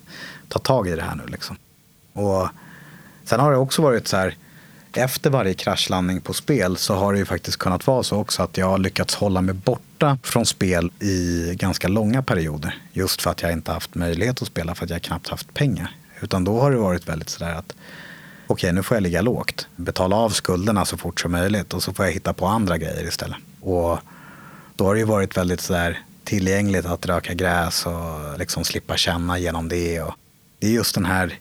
[0.47, 1.57] ta tag i det här nu liksom.
[2.13, 2.47] Och
[3.25, 4.35] sen har det också varit så här,
[4.93, 8.57] efter varje kraschlandning på spel så har det ju faktiskt kunnat vara så också att
[8.57, 12.77] jag har lyckats hålla mig borta från spel i ganska långa perioder.
[12.93, 15.95] Just för att jag inte haft möjlighet att spela för att jag knappt haft pengar.
[16.21, 17.73] Utan då har det varit väldigt sådär att
[18.47, 19.67] okej, okay, nu får jag ligga lågt.
[19.75, 23.07] Betala av skulderna så fort som möjligt och så får jag hitta på andra grejer
[23.07, 23.37] istället.
[23.61, 23.99] Och
[24.75, 29.39] då har det ju varit väldigt sådär tillgängligt att röka gräs och liksom slippa känna
[29.39, 30.01] genom det.
[30.01, 30.13] Och
[30.59, 31.39] det är just den här,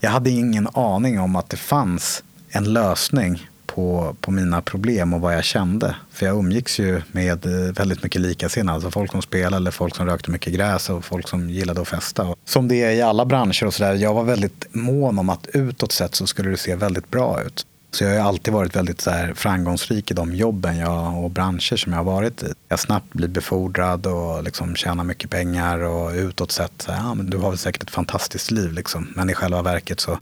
[0.00, 5.20] jag hade ingen aning om att det fanns en lösning på, på mina problem och
[5.20, 5.94] vad jag kände.
[6.10, 8.74] För jag umgicks ju med eh, väldigt mycket likasinnade.
[8.74, 11.88] Alltså folk som spelade eller folk som rökte mycket gräs och folk som gillade att
[11.88, 12.22] festa.
[12.22, 13.94] Och som det är i alla branscher och sådär.
[13.94, 17.66] Jag var väldigt mån om att utåt sett så skulle det se väldigt bra ut.
[17.90, 21.76] Så jag har alltid varit väldigt så här framgångsrik i de jobben jag, och branscher
[21.76, 22.52] som jag har varit i.
[22.68, 27.14] Jag snabbt blir befordrad och liksom tjänar mycket pengar och utåt sett, så här, ja,
[27.14, 28.72] men du har väl säkert ett fantastiskt liv.
[28.72, 29.12] Liksom.
[29.16, 30.18] Men i själva verket så,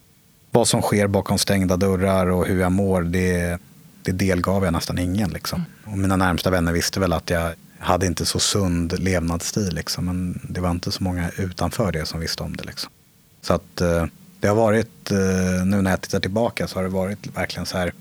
[0.56, 3.58] vad som sker bakom stängda dörrar och hur jag mår, det,
[4.02, 5.30] det delgav jag nästan ingen.
[5.30, 5.64] Liksom.
[5.84, 9.74] Och mina närmsta vänner visste väl att jag hade inte så sund levnadsstil.
[9.74, 10.04] Liksom.
[10.04, 12.64] Men det var inte så många utanför det som visste om det.
[12.64, 12.90] Liksom.
[13.42, 14.06] Så att eh,
[14.40, 17.78] det har varit, eh, nu när jag tittar tillbaka så har det varit verkligen så
[17.78, 17.92] här.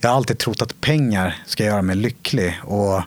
[0.00, 2.60] Jag har alltid trott att pengar ska göra mig lycklig.
[2.64, 3.02] Och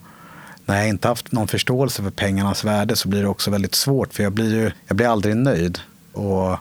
[0.65, 4.13] när jag inte haft någon förståelse för pengarnas värde så blir det också väldigt svårt.
[4.13, 5.79] För jag blir ju jag blir aldrig nöjd.
[6.13, 6.57] Och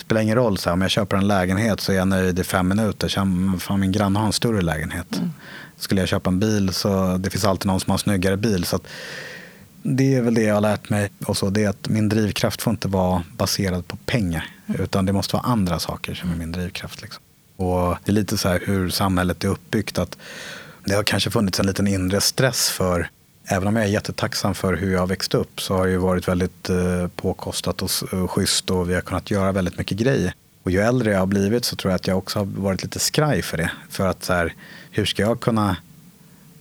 [0.00, 2.44] spelar ingen roll, så här, om jag köper en lägenhet så är jag nöjd i
[2.44, 3.08] fem minuter.
[3.08, 5.16] Sen, fan, min granne har en större lägenhet.
[5.16, 5.30] Mm.
[5.76, 8.64] Skulle jag köpa en bil så det finns alltid någon som har en snyggare bil.
[8.64, 8.82] Så att,
[9.82, 11.10] det är väl det jag har lärt mig.
[11.26, 14.46] Och så, det är att min drivkraft får inte vara baserad på pengar.
[14.66, 14.80] Mm.
[14.80, 17.02] Utan det måste vara andra saker som är min drivkraft.
[17.02, 17.22] Liksom.
[17.56, 19.98] Och det är lite så här hur samhället är uppbyggt.
[19.98, 20.18] att
[20.84, 23.10] Det har kanske funnits en liten inre stress för
[23.52, 25.98] Även om jag är jättetacksam för hur jag har växt upp så har det ju
[25.98, 30.34] varit väldigt eh, påkostat och, eh, schysst och vi har kunnat göra väldigt mycket grejer.
[30.62, 32.98] Och ju äldre jag har blivit så tror jag att jag också har varit lite
[32.98, 33.70] skraj för det.
[33.88, 34.54] För att så här,
[34.90, 35.76] hur ska jag kunna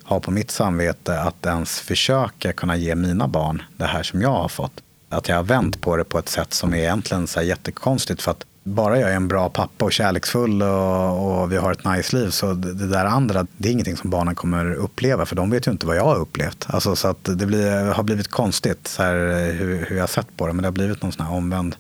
[0.04, 4.30] ha på mitt samvete att ens försöka kunna ge mina barn det här som jag
[4.34, 4.82] har fått.
[5.10, 8.22] Att jag har vänt på det på ett sätt som är egentligen så jättekonstigt.
[8.22, 11.86] För att bara jag är en bra pappa och kärleksfull och, och vi har ett
[11.86, 15.36] nice liv så det, det, där andra, det är ingenting som barnen kommer uppleva för
[15.36, 16.66] de vet ju inte vad jag har upplevt.
[16.68, 19.16] Alltså, så att det blir, har blivit konstigt så här,
[19.52, 21.76] hur, hur jag har sett på det men det har blivit någon sån här omvänd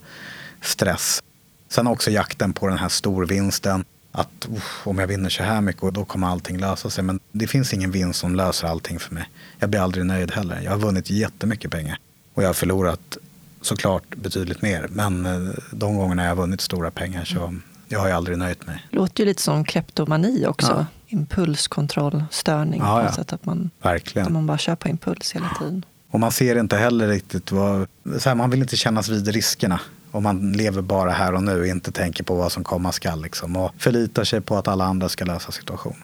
[0.62, 1.24] stress.
[1.70, 4.48] Sen också jakten på den här storvinsten att
[4.84, 7.04] om jag vinner så här mycket då kommer allting lösa sig.
[7.04, 9.30] Men det finns ingen vinst som löser allting för mig.
[9.60, 10.62] Jag blir aldrig nöjd heller.
[10.62, 12.00] Jag har vunnit jättemycket pengar
[12.34, 13.18] och jag har förlorat
[13.62, 14.88] såklart betydligt mer.
[14.89, 17.55] Men eh, de gångerna jag har vunnit stora pengar så
[17.88, 18.88] jag har jag aldrig nöjt mig.
[18.89, 20.72] Det låter ju lite som kleptomani också.
[20.72, 20.86] Ja.
[21.07, 22.82] Impulskontrollstörning.
[22.82, 23.12] Ja, ja.
[23.12, 24.28] Sätt att man, Verkligen.
[24.28, 25.86] Att man bara kör på impuls hela tiden.
[26.12, 27.88] Och man ser inte heller riktigt vad...
[28.26, 29.80] Här, man vill inte kännas vid riskerna.
[30.12, 33.22] Och man lever bara här och nu och inte tänker på vad som komma skall.
[33.22, 36.03] Liksom, och förlitar sig på att alla andra ska lösa situationen.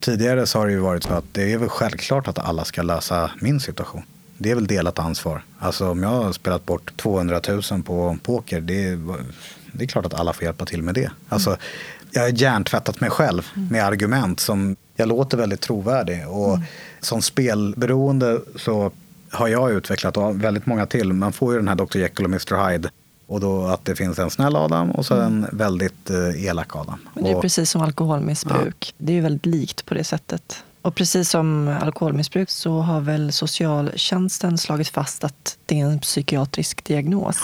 [0.00, 2.82] Tidigare så har det ju varit så att det är väl självklart att alla ska
[2.82, 4.02] lösa min situation.
[4.42, 5.42] Det är väl delat ansvar.
[5.58, 8.98] Alltså om jag har spelat bort 200 000 på poker, det är,
[9.72, 11.10] det är klart att alla får hjälpa till med det.
[11.28, 11.56] Alltså,
[12.10, 16.28] jag har hjärntvättat mig själv med argument som jag låter väldigt trovärdig.
[16.28, 16.66] Och mm.
[17.00, 18.90] som spelberoende så
[19.30, 22.30] har jag utvecklat, och väldigt många till, man får ju den här Dr Jekyll och
[22.30, 22.90] Mr Hyde
[23.26, 26.98] och då att det finns en snäll Adam och så en väldigt eh, elak Adam.
[27.14, 28.94] Men det är och, precis som alkoholmissbruk.
[28.98, 29.04] Ja.
[29.06, 30.64] Det är ju väldigt likt på det sättet.
[30.82, 36.84] Och precis som alkoholmissbruk så har väl socialtjänsten slagit fast att det är en psykiatrisk
[36.84, 37.38] diagnos.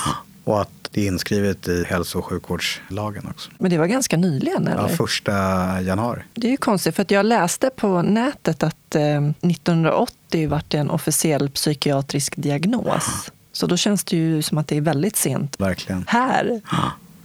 [0.44, 3.50] Och att det är inskrivet i hälso och sjukvårdslagen också.
[3.58, 4.68] Men det var ganska nyligen?
[4.68, 4.82] Eller?
[4.82, 5.32] Ja, första
[5.80, 6.22] januari.
[6.34, 10.90] Det är ju konstigt, för jag läste på nätet att eh, 1980 var det en
[10.90, 13.30] officiell psykiatrisk diagnos.
[13.52, 15.60] Så då känns det ju som att det är väldigt sent.
[15.60, 16.04] Verkligen.
[16.08, 16.60] Här.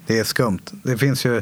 [0.06, 0.62] Det är skumt.
[0.72, 1.42] Det finns ju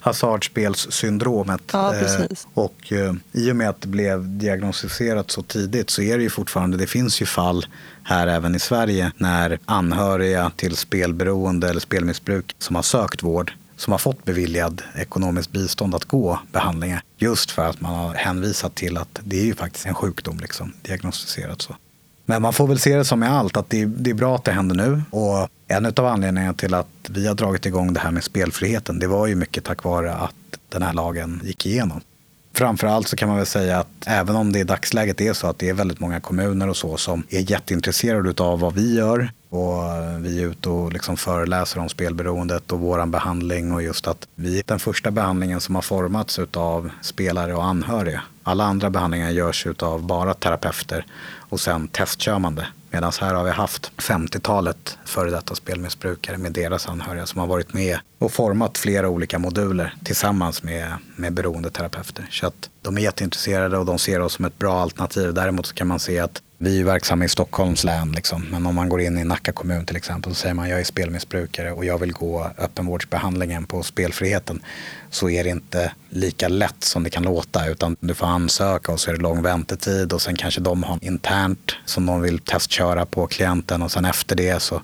[0.00, 1.62] hasardspelssyndromet.
[1.72, 2.46] Ja, precis.
[2.54, 6.30] och eh, i och med att det blev diagnostiserat så tidigt så är det ju
[6.30, 7.66] fortfarande, det finns ju fall
[8.02, 13.92] här även i Sverige när anhöriga till spelberoende eller spelmissbruk som har sökt vård som
[13.92, 17.02] har fått beviljad ekonomiskt bistånd att gå behandlingar.
[17.16, 20.72] Just för att man har hänvisat till att det är ju faktiskt en sjukdom, liksom,
[20.82, 21.76] diagnostiserat så.
[22.24, 24.44] Men man får väl se det som med allt, att det, det är bra att
[24.44, 25.02] det händer nu.
[25.10, 29.06] Och en av anledningarna till att vi har dragit igång det här med spelfriheten, det
[29.06, 30.34] var ju mycket tack vare att
[30.68, 32.00] den här lagen gick igenom.
[32.52, 35.58] Framförallt så kan man väl säga att även om det i dagsläget är så att
[35.58, 39.82] det är väldigt många kommuner och så som är jätteintresserade av vad vi gör Och
[40.20, 44.58] vi är ute och liksom föreläser om spelberoendet och vår behandling och just att vi
[44.58, 48.22] är den första behandlingen som har formats av spelare och anhöriga.
[48.50, 51.06] Alla andra behandlingar görs av bara terapeuter
[51.38, 52.66] och sen testkör man det.
[52.90, 57.72] Medan här har vi haft 50-talet före detta spelmissbrukare med deras anhöriga som har varit
[57.72, 62.26] med och format flera olika moduler tillsammans med, med beroendeterapeuter.
[62.30, 65.34] Så att de är jätteintresserade och de ser oss som ett bra alternativ.
[65.34, 68.12] Däremot så kan man se att vi är verksamma i Stockholms län.
[68.12, 68.46] Liksom.
[68.50, 70.84] Men om man går in i Nacka kommun till exempel så säger man jag är
[70.84, 74.62] spelmissbrukare och jag vill gå öppenvårdsbehandlingen på spelfriheten.
[75.10, 79.00] Så är det inte lika lätt som det kan låta utan du får ansöka och
[79.00, 83.06] så är det lång väntetid och sen kanske de har internt som de vill testköra
[83.06, 84.82] på klienten och sen efter det så,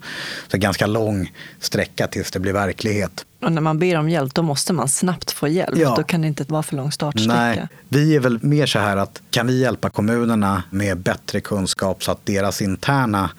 [0.49, 3.25] så ganska lång sträcka tills det blir verklighet.
[3.43, 5.79] Och när man ber om hjälp då måste man snabbt få hjälp.
[5.79, 5.95] Ja.
[5.97, 7.35] Då kan det inte vara för lång startsträcka.
[7.35, 7.69] Nej.
[7.89, 12.13] Vi är väl mer så här att kan vi hjälpa kommunerna med bättre kunskap så
[12.13, 13.31] att deras interna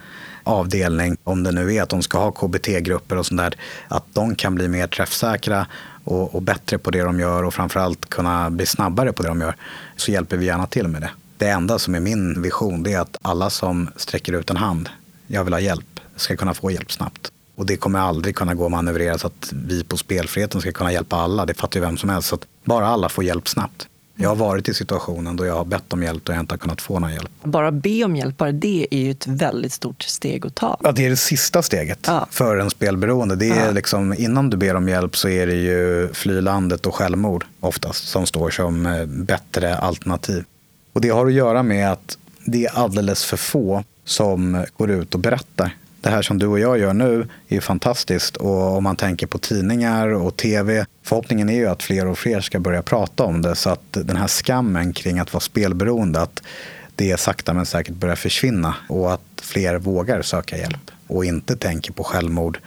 [0.44, 3.56] avdelning, om det nu är att de ska ha KBT-grupper och sånt där,
[3.88, 5.68] att de kan bli mer träffsäkra
[6.08, 9.42] och, och, bättre på det de gör och framförallt kunna bli snabbare på det de
[9.42, 9.56] gör,
[9.96, 11.10] så hjälper vi gärna till med det.
[11.38, 14.90] Det enda som är min vision det är att alla som sträcker ut en hand,
[15.28, 17.32] jag vill ha hjälp, ska kunna få hjälp snabbt.
[17.56, 20.92] Och det kommer aldrig kunna gå att manövrera så att vi på spelfriheten ska kunna
[20.92, 21.46] hjälpa alla.
[21.46, 22.28] Det fattar ju vem som helst.
[22.28, 23.88] Så att bara alla får hjälp snabbt.
[24.20, 26.58] Jag har varit i situationen då jag har bett om hjälp och jag inte har
[26.58, 27.32] kunnat få någon hjälp.
[27.44, 30.78] Bara be om hjälp, bara det är ju ett väldigt stort steg att ta.
[30.84, 32.28] Ja, det är det sista steget ja.
[32.32, 33.36] för en spelberoende.
[33.36, 33.72] Det är ja.
[33.72, 38.08] liksom, innan du ber om hjälp så är det ju fly landet och självmord oftast
[38.08, 40.44] som står som eh, bättre alternativ.
[40.94, 45.14] Och det har att göra med att det är alldeles för få som går ut
[45.14, 45.76] och berättar
[46.08, 48.38] det här som du och jag gör nu är fantastiskt.
[48.38, 52.42] Och om man tänker på tidningar och tv, förhoppningen är ju att fler och fler
[52.42, 53.56] ska börja prata om det.
[53.56, 56.44] Så att den här skammen kring att vara spelberoende, att
[56.96, 58.76] det sakta men säkert börjar försvinna.
[58.90, 62.60] Och att fler vågar söka hjälp och inte tänker på självmord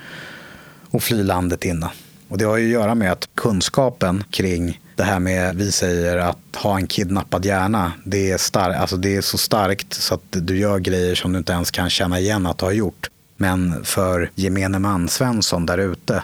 [0.90, 1.90] och fly landet innan.
[2.28, 6.16] Och det har ju att göra med att kunskapen kring det här med, vi säger
[6.16, 10.22] att ha en kidnappad hjärna, det är, star alltså det är så starkt så att
[10.30, 13.10] du gör grejer som du inte ens kan känna igen att du har gjort.
[13.40, 16.22] Men för gemene man, Svensson där ute,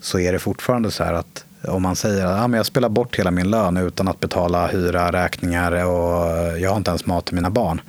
[0.00, 3.18] så är det fortfarande så här att om man säger att ja, jag spelar bort
[3.18, 7.34] hela min lön utan att betala hyra, räkningar och jag har inte ens mat till
[7.34, 7.80] mina barn.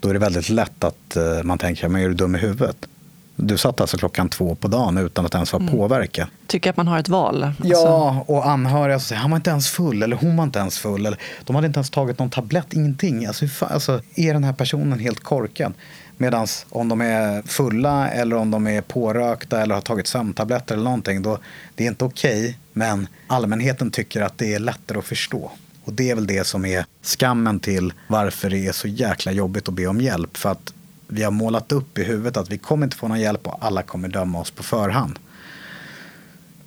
[0.00, 2.88] Då är det väldigt lätt att eh, man tänker, men är du dum i huvudet?
[3.40, 5.74] Du satt alltså klockan två på dagen utan att ens vara mm.
[5.74, 6.26] påverkad.
[6.46, 7.42] Tycker att man har ett val.
[7.42, 7.66] Alltså.
[7.66, 11.06] Ja, och anhöriga säger han var inte ens full eller hon var inte ens full.
[11.06, 13.26] Eller, de hade inte ens tagit någon tablett, ingenting.
[13.26, 15.72] Alltså, alltså, är den här personen helt korkad?
[16.16, 20.84] Medan om de är fulla eller om de är pårökta eller har tagit sömntabletter eller
[20.84, 21.38] någonting, då
[21.74, 22.40] det är inte okej.
[22.40, 25.50] Okay, men allmänheten tycker att det är lättare att förstå.
[25.84, 29.68] Och det är väl det som är skammen till varför det är så jäkla jobbigt
[29.68, 30.36] att be om hjälp.
[30.36, 30.72] För att
[31.08, 33.82] vi har målat upp i huvudet att vi kommer inte få någon hjälp och alla
[33.82, 35.18] kommer döma oss på förhand.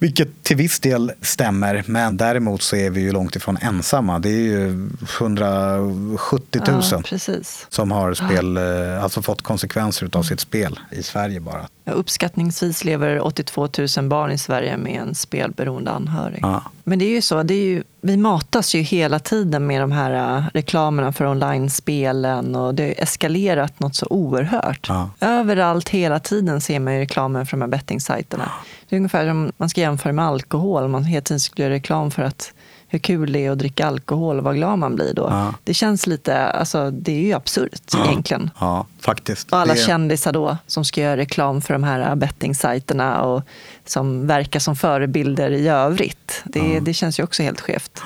[0.02, 4.20] Vilket till viss del stämmer, men däremot så är vi ju långt ifrån ensamma.
[4.20, 4.90] Det är ju
[5.20, 7.40] 170 000 ja,
[7.70, 11.68] som har spel, eh, alltså fått konsekvenser av sitt spel i Sverige bara.
[11.84, 16.40] Ja, uppskattningsvis lever 82 000 barn i Sverige med en spelberoende anhörig.
[16.42, 16.64] Ja.
[16.84, 19.92] Men det är ju så, det är ju, vi matas ju hela tiden med de
[19.92, 24.88] här uh, reklamerna för online-spelen och det har eskalerat något så oerhört.
[25.20, 28.52] Överallt, hela tiden ser man ju reklamen för de här bettingsajterna.
[28.90, 30.88] Det är ungefär som man ska jämföra med alkohol.
[30.88, 32.54] Man hela tiden skulle göra reklam för att
[32.92, 35.28] hur kul det är att dricka alkohol och vad glad man blir då.
[35.30, 35.54] Ja.
[35.64, 38.06] Det känns lite, alltså det är ju absurt ja.
[38.06, 38.50] egentligen.
[38.60, 39.52] Ja, faktiskt.
[39.52, 39.80] Och alla det...
[39.80, 43.44] kändisar då som ska göra reklam för de här bettingsajterna och
[43.86, 46.42] som verkar som förebilder i övrigt.
[46.44, 46.80] Det, ja.
[46.80, 48.02] det känns ju också helt skevt.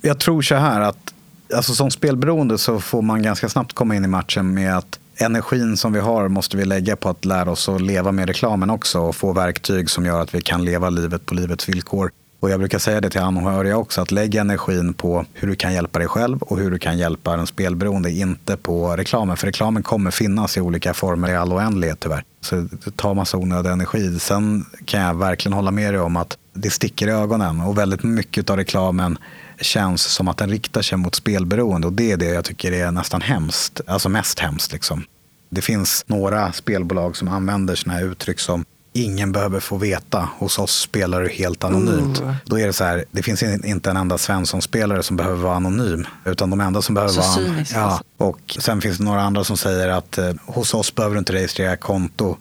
[0.00, 1.14] Jag tror så här att
[1.54, 5.76] alltså som spelberoende så får man ganska snabbt komma in i matchen med att energin
[5.76, 8.98] som vi har måste vi lägga på att lära oss att leva med reklamen också
[8.98, 12.10] och få verktyg som gör att vi kan leva livet på livets villkor.
[12.40, 15.72] Och jag brukar säga det till anhöriga också, att lägg energin på hur du kan
[15.72, 19.36] hjälpa dig själv och hur du kan hjälpa den spelberoende, inte på reklamen.
[19.36, 22.24] För reklamen kommer finnas i olika former i all oändlighet tyvärr.
[22.40, 24.18] Så det tar massa onödig energi.
[24.18, 28.02] Sen kan jag verkligen hålla med dig om att det sticker i ögonen och väldigt
[28.02, 29.18] mycket av reklamen
[29.60, 32.90] känns som att den riktar sig mot spelberoende och det är det jag tycker är
[32.90, 34.72] nästan hemskt, alltså mest hemskt.
[34.72, 35.04] Liksom.
[35.50, 40.28] Det finns några spelbolag som använder sådana här uttryck som ingen behöver få veta.
[40.38, 42.20] Hos oss spelar du helt anonymt.
[42.20, 42.34] Mm.
[42.44, 46.06] Då är det så här, det finns inte en enda Svensson-spelare som behöver vara anonym.
[46.24, 47.32] Utan de enda som behöver så vara...
[47.32, 48.04] Cyniskt, ja, alltså.
[48.16, 51.32] Och sen finns det några andra som säger att eh, hos oss behöver du inte
[51.32, 52.36] registrera konto.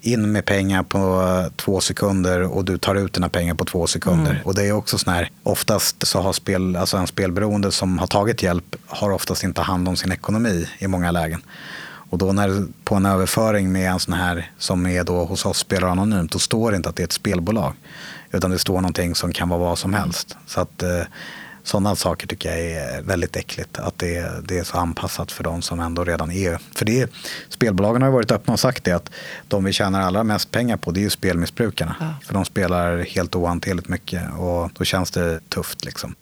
[0.00, 3.86] In med pengar på eh, två sekunder och du tar ut dina pengar på två
[3.86, 4.30] sekunder.
[4.30, 4.42] Mm.
[4.44, 8.06] Och det är också sån här, oftast så har spel, alltså en spelberoende som har
[8.06, 11.42] tagit hjälp har oftast inte hand om sin ekonomi i många lägen.
[12.14, 15.58] Och då när på en överföring med en sån här som är då hos oss
[15.58, 17.74] spelar anonymt, då står det inte att det är ett spelbolag.
[18.32, 20.36] Utan det står någonting som kan vara vad som helst.
[20.46, 21.00] Så att eh,
[21.62, 23.78] sådana saker tycker jag är väldigt äckligt.
[23.78, 26.58] Att det, det är så anpassat för de som ändå redan är.
[26.74, 27.10] För det,
[27.48, 29.10] spelbolagen har varit öppna och sagt det att
[29.48, 31.96] de vi tjänar allra mest pengar på det är ju spelmissbrukarna.
[32.00, 32.14] Ja.
[32.26, 35.84] För de spelar helt ohanterligt mycket och då känns det tufft.
[35.84, 36.14] Liksom.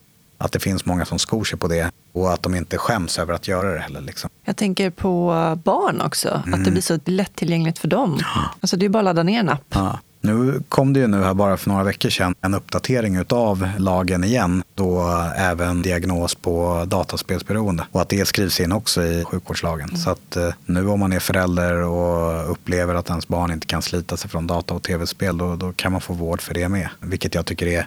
[0.42, 3.34] Att det finns många som skor sig på det och att de inte skäms över
[3.34, 4.00] att göra det heller.
[4.00, 4.30] Liksom.
[4.44, 5.32] Jag tänker på
[5.64, 6.40] barn också, mm.
[6.40, 6.72] att det mm.
[6.72, 8.18] blir så lättillgängligt för dem.
[8.20, 8.50] Ja.
[8.60, 9.64] Alltså det är bara att ladda ner en app.
[9.68, 9.98] Ja.
[10.24, 14.24] Nu kom det ju nu här bara för några veckor sedan en uppdatering av lagen
[14.24, 14.62] igen.
[14.74, 15.02] Då
[15.36, 17.86] även diagnos på dataspelsberoende.
[17.92, 19.88] Och att det skrivs in också i sjukvårdslagen.
[19.88, 20.00] Mm.
[20.00, 23.82] Så att eh, nu om man är förälder och upplever att ens barn inte kan
[23.82, 26.88] slita sig från data och tv-spel då, då kan man få vård för det med.
[27.00, 27.86] Vilket jag tycker är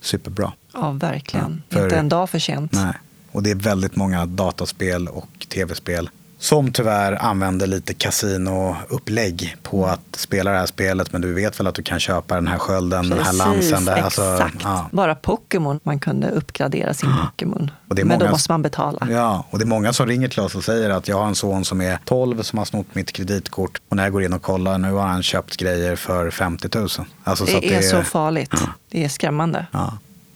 [0.00, 0.52] superbra.
[0.72, 1.62] Ja, verkligen.
[1.68, 2.72] Ja, för, inte en dag för sent.
[2.72, 2.94] Nej.
[3.32, 6.10] Och det är väldigt många dataspel och tv-spel
[6.40, 11.66] som tyvärr använder lite kasinoupplägg på att spela det här spelet men du vet väl
[11.66, 13.84] att du kan köpa den här skölden, Precis, den här lansen.
[13.84, 14.56] Där, alltså, exakt.
[14.62, 14.88] Ja.
[14.92, 17.70] Bara Pokémon, man kunde uppgradera sin Pokémon.
[17.86, 19.06] men många, då måste man betala.
[19.10, 21.34] Ja, och det är många som ringer till oss och säger att jag har en
[21.34, 24.42] son som är 12 som har snott mitt kreditkort och när jag går in och
[24.42, 26.88] kollar nu har han köpt grejer för 50 000.
[27.24, 28.50] Alltså, det, är det är så farligt.
[28.52, 28.58] Ja.
[28.90, 29.66] Det är skrämmande.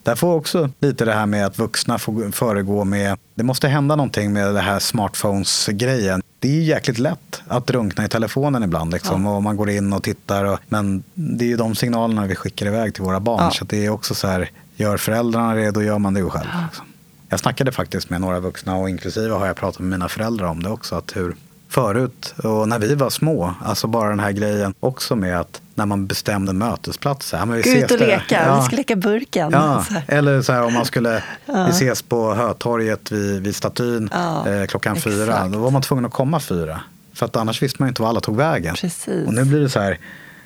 [0.05, 3.97] Där får också lite det här med att vuxna får föregå med, det måste hända
[3.97, 6.23] någonting med det här smartphones-grejen.
[6.39, 9.37] Det är jäkligt lätt att drunkna i telefonen ibland liksom, ja.
[9.37, 10.45] och man går in och tittar.
[10.45, 13.45] Och, men det är ju de signalerna vi skickar iväg till våra barn.
[13.45, 13.51] Ja.
[13.51, 16.49] Så det är också så här, gör föräldrarna det, då gör man det ju själv.
[16.67, 16.87] Liksom.
[17.29, 20.63] Jag snackade faktiskt med några vuxna och inklusive har jag pratat med mina föräldrar om
[20.63, 20.95] det också.
[20.95, 21.37] Att hur
[21.69, 25.87] förut och när vi var små, alltså bara den här grejen också med att när
[25.87, 27.39] man bestämde mötesplatser.
[27.39, 28.61] Ja, men vi Gå ut och leka, ja.
[28.61, 29.51] vi ska leka burken.
[29.53, 29.85] Ja.
[30.09, 34.97] Eller så här, om man skulle, vi ses på Hötorget vid, vid statyn eh, klockan
[34.97, 35.17] exakt.
[35.17, 35.49] fyra.
[35.49, 36.81] Då var man tvungen att komma fyra.
[37.13, 38.75] För att annars visste man inte var alla tog vägen.
[38.75, 39.27] Precis.
[39.27, 39.99] Och nu blir det så här,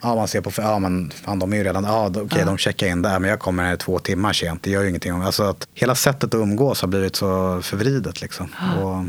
[0.03, 2.59] ja man ser på, ja men fan de är ju redan, ja okej okay, de
[2.59, 4.63] checkar in där men jag kommer här två timmar sent.
[4.63, 5.23] Det gör ju ingenting.
[5.23, 8.49] Alltså att hela sättet att umgås har blivit så förvridet liksom.
[8.83, 9.05] Och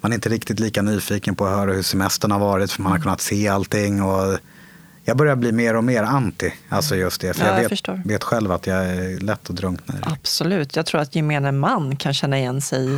[0.00, 2.92] man är inte riktigt lika nyfiken på att höra hur semestern har varit för man
[2.92, 3.02] har mm.
[3.02, 4.02] kunnat se allting.
[4.02, 4.38] Och
[5.08, 6.52] jag börjar bli mer och mer anti.
[6.68, 9.94] Alltså just det, för ja, jag, vet, vet, själv att jag är lätt att drunkna
[9.94, 10.10] i det.
[10.10, 10.76] Absolut.
[10.76, 12.88] Jag tror att gemene man kan känna igen sig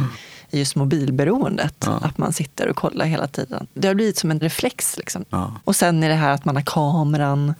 [0.50, 1.74] i just mobilberoendet.
[1.86, 2.00] Ja.
[2.02, 3.66] Att man sitter och kollar hela tiden.
[3.74, 4.96] Det har blivit som en reflex.
[4.96, 5.24] Liksom.
[5.30, 5.52] Ja.
[5.64, 7.54] Och sen är det här att man har kameran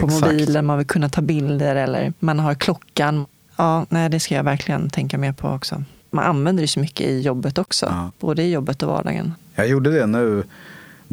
[0.00, 3.26] på mobilen, man vill kunna ta bilder eller man har klockan.
[3.56, 5.82] Ja, nej, det ska jag verkligen tänka mer på också.
[6.10, 9.34] Man använder det så mycket i jobbet också, både i jobbet och vardagen.
[9.54, 10.44] Jag gjorde det nu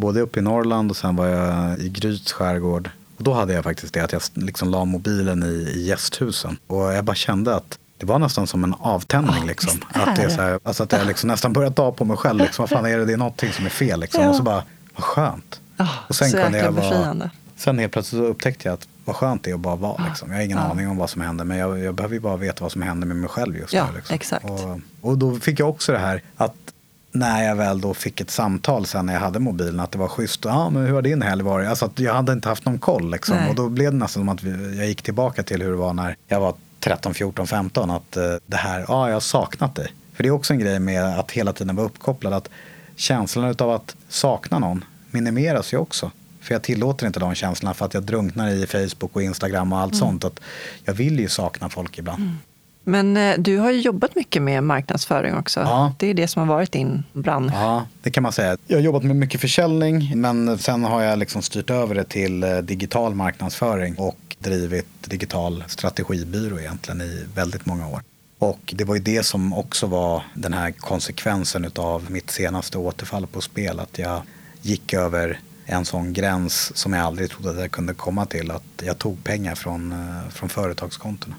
[0.02, 2.90] både uppe i Norrland och sen var jag i Gryts skärgård.
[3.18, 6.58] Och då hade jag faktiskt det att jag liksom la mobilen i, i gästhusen.
[6.68, 9.42] Och jag bara kände att det var nästan som en avtändning.
[9.42, 9.80] Oh, liksom.
[9.94, 12.40] Att, det är så här, alltså att jag liksom nästan börjat ta på mig själv.
[12.40, 13.06] Liksom, vad fan är det?
[13.06, 14.00] Det är någonting som är fel.
[14.00, 14.24] Liksom.
[14.24, 14.30] Ja.
[14.30, 14.64] Och så bara,
[14.96, 15.62] vad skönt.
[15.80, 19.16] Oh, och sen så kunde jag vara, Sen helt plötsligt så upptäckte jag att vad
[19.16, 20.06] skönt det är att bara vara.
[20.08, 20.30] Liksom.
[20.30, 20.64] Jag har ingen ja.
[20.64, 23.08] aning om vad som händer men jag, jag behöver ju bara veta vad som händer
[23.08, 23.98] med mig själv just ja, nu.
[23.98, 24.16] Liksom.
[24.16, 24.46] Exakt.
[24.46, 26.71] Och, och då fick jag också det här att
[27.12, 30.08] när jag väl då fick ett samtal sen när jag hade mobilen att det var
[30.08, 30.46] schysst.
[30.46, 31.70] Ja, men hur har din helg varit?
[31.70, 33.48] Alltså att jag hade inte haft någon koll liksom.
[33.50, 34.44] Och då blev det nästan som att
[34.78, 37.92] jag gick tillbaka till hur det var när jag var 13, 14, 15.
[37.92, 39.94] Att uh, det här, ja jag har saknat dig.
[40.14, 42.34] För det är också en grej med att hela tiden vara uppkopplad.
[42.34, 42.50] Att
[42.96, 46.12] känslan av att sakna någon minimeras ju också.
[46.42, 49.80] För jag tillåter inte de känslorna för att jag drunknar i Facebook och Instagram och
[49.80, 50.00] allt mm.
[50.00, 50.24] sånt.
[50.24, 50.40] Att
[50.86, 52.22] jag vill ju sakna folk ibland.
[52.22, 52.38] Mm.
[52.84, 55.60] Men eh, du har ju jobbat mycket med marknadsföring också.
[55.60, 55.94] Ja.
[56.00, 57.54] Det är det som har varit din bransch.
[57.56, 58.58] Ja, det kan man säga.
[58.68, 62.44] Jag har jobbat med mycket försäljning men sen har jag liksom styrt över det till
[62.44, 68.02] eh, digital marknadsföring och drivit digital strategibyrå egentligen i väldigt många år.
[68.40, 73.28] Och det var ju det som också var den här konsekvensen av mitt senaste återfall
[73.28, 73.80] på spel.
[73.80, 74.22] Att jag
[74.62, 78.52] gick över en sån gräns som jag aldrig trodde att jag kunde komma till.
[78.52, 81.36] Att jag tog pengar från, eh, från företagskontona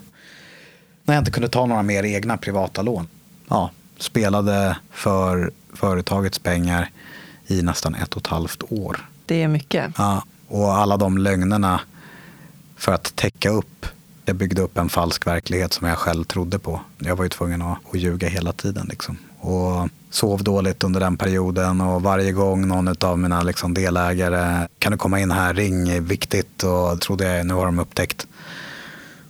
[1.05, 3.07] när jag inte kunde ta några mer egna privata lån.
[3.49, 6.89] Ja, spelade för företagets pengar
[7.47, 9.09] i nästan ett och ett halvt år.
[9.25, 9.93] Det är mycket.
[9.97, 11.81] Ja, och alla de lögnerna
[12.75, 13.85] för att täcka upp.
[14.25, 16.81] Jag byggde upp en falsk verklighet som jag själv trodde på.
[16.97, 18.87] Jag var ju tvungen att, att ljuga hela tiden.
[18.89, 19.17] Liksom.
[19.39, 24.91] Och sov dåligt under den perioden och varje gång någon av mina liksom delägare kan
[24.91, 28.27] du komma in här, ring, viktigt och trodde jag nu har de upptäckt.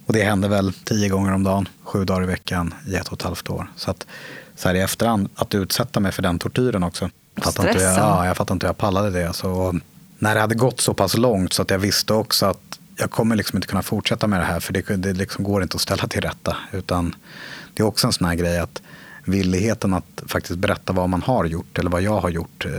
[0.05, 3.13] Och det hände väl tio gånger om dagen, sju dagar i veckan i ett och
[3.13, 3.71] ett halvt år.
[3.75, 4.07] Så att
[4.55, 7.09] så här i efterhand, att utsätta mig för den tortyren också.
[7.37, 9.33] Fattar inte jag, ja, jag fattar inte hur jag pallade det.
[9.33, 9.79] Så,
[10.19, 13.35] när det hade gått så pass långt så att jag visste också att jag kommer
[13.35, 16.07] liksom inte kunna fortsätta med det här för det, det liksom går inte att ställa
[16.07, 16.57] till rätta.
[16.71, 17.15] Utan
[17.73, 18.81] det är också en sån här grej att
[19.25, 22.65] villigheten att faktiskt berätta vad man har gjort eller vad jag har gjort.
[22.65, 22.71] Eh,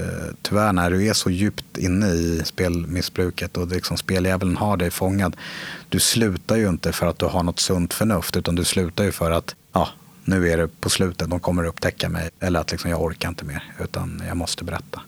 [0.43, 5.37] tyvärr när du är så djupt inne i spelmissbruket och liksom speldjävulen har dig fångad.
[5.89, 9.13] Du slutar ju inte för att du har något sunt förnuft utan du slutar ju
[9.13, 9.89] för att ja,
[10.25, 12.31] nu är det på slutet, de kommer upptäcka mig.
[12.41, 15.01] Eller att liksom, jag orkar inte mer utan jag måste berätta.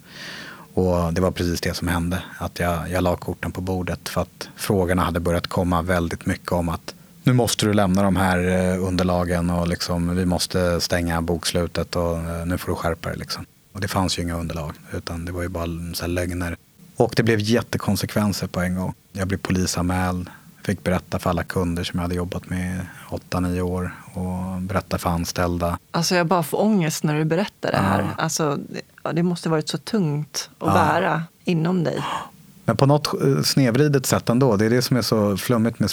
[0.74, 2.22] Och det var precis det som hände.
[2.38, 6.52] Att jag, jag la korten på bordet för att frågorna hade börjat komma väldigt mycket
[6.52, 6.94] om att
[7.26, 12.18] nu måste du lämna de här eh, underlagen och liksom, vi måste stänga bokslutet och
[12.18, 13.18] eh, nu får du skärpa dig.
[13.18, 13.44] Liksom.
[13.72, 16.56] Och det fanns ju inga underlag utan det var ju bara så lögner.
[16.96, 18.94] Och det blev jättekonsekvenser på en gång.
[19.12, 20.30] Jag blev polisanmäld,
[20.62, 22.86] fick berätta för alla kunder som jag hade jobbat med
[23.30, 25.78] 8-9 år och berätta för anställda.
[25.90, 28.00] Alltså jag bara får ångest när du berättar det här.
[28.00, 28.22] Ja.
[28.22, 28.58] Alltså,
[29.12, 30.72] det måste varit så tungt att ja.
[30.74, 32.02] bära inom dig.
[32.66, 34.56] Men på något eh, snedvridet sätt ändå.
[34.56, 35.90] Det är det som är så flummigt med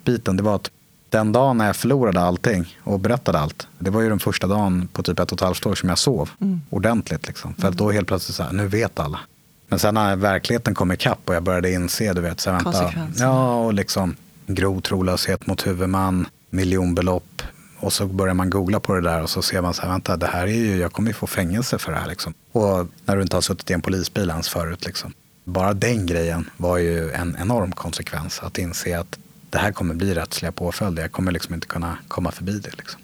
[0.00, 0.36] spelbiten.
[0.36, 0.70] Det var att
[1.10, 3.68] den dagen när jag förlorade allting och berättade allt.
[3.78, 5.98] Det var ju den första dagen på typ ett och ett halvt år som jag
[5.98, 6.60] sov mm.
[6.70, 7.26] ordentligt.
[7.26, 7.54] Liksom.
[7.54, 7.76] För mm.
[7.76, 9.20] då helt plötsligt så här, nu vet alla.
[9.68, 13.54] Men sen när verkligheten kom ikapp och jag började inse, du vet, så vänta, ja,
[13.54, 17.42] och liksom grov trolöshet mot huvudman, miljonbelopp.
[17.78, 20.16] Och så börjar man googla på det där och så ser man så här, vänta,
[20.16, 22.34] det här är ju, jag kommer ju få fängelse för det här liksom.
[22.52, 25.12] Och när du inte har suttit i en polisbil ens förut liksom.
[25.44, 28.40] Bara den grejen var ju en enorm konsekvens.
[28.42, 29.18] Att inse att
[29.50, 31.02] det här kommer bli rättsliga påföljder.
[31.02, 32.76] Jag kommer liksom inte kunna komma förbi det.
[32.76, 33.00] Liksom.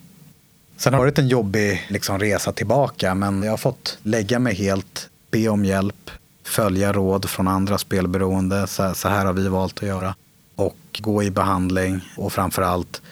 [0.76, 4.54] Sen har det varit en jobbig liksom, resa tillbaka men jag har fått lägga mig
[4.54, 6.10] helt, be om hjälp,
[6.44, 8.66] följa råd från andra spelberoende.
[8.66, 10.14] Så, så här har vi valt att göra.
[10.56, 13.02] Och gå i behandling och framför allt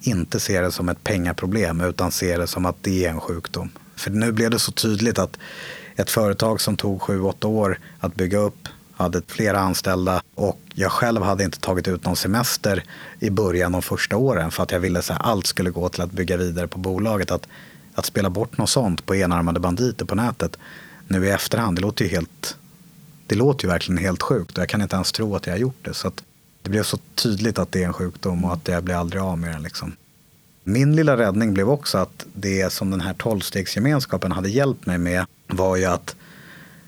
[0.00, 3.70] inte se det som ett pengaproblem utan se det som att det är en sjukdom.
[3.96, 5.38] För nu blev det så tydligt att
[5.96, 10.92] ett företag som tog sju åtta år att bygga upp hade flera anställda och jag
[10.92, 12.84] själv hade inte tagit ut någon semester
[13.20, 16.12] i början de första åren för att jag ville att allt skulle gå till att
[16.12, 17.30] bygga vidare på bolaget.
[17.30, 17.48] Att,
[17.94, 20.58] att spela bort något sånt på enarmade banditer på nätet
[21.08, 22.56] nu i efterhand, det låter ju helt
[23.26, 25.58] det låter ju verkligen helt sjukt och jag kan inte ens tro att jag har
[25.58, 25.94] gjort det.
[25.94, 26.12] Så
[26.62, 29.38] det blev så tydligt att det är en sjukdom och att jag blir aldrig av
[29.38, 29.62] med den.
[29.62, 29.96] Liksom.
[30.64, 35.26] Min lilla räddning blev också att det som den här tolvstegsgemenskapen hade hjälpt mig med
[35.46, 36.16] var ju att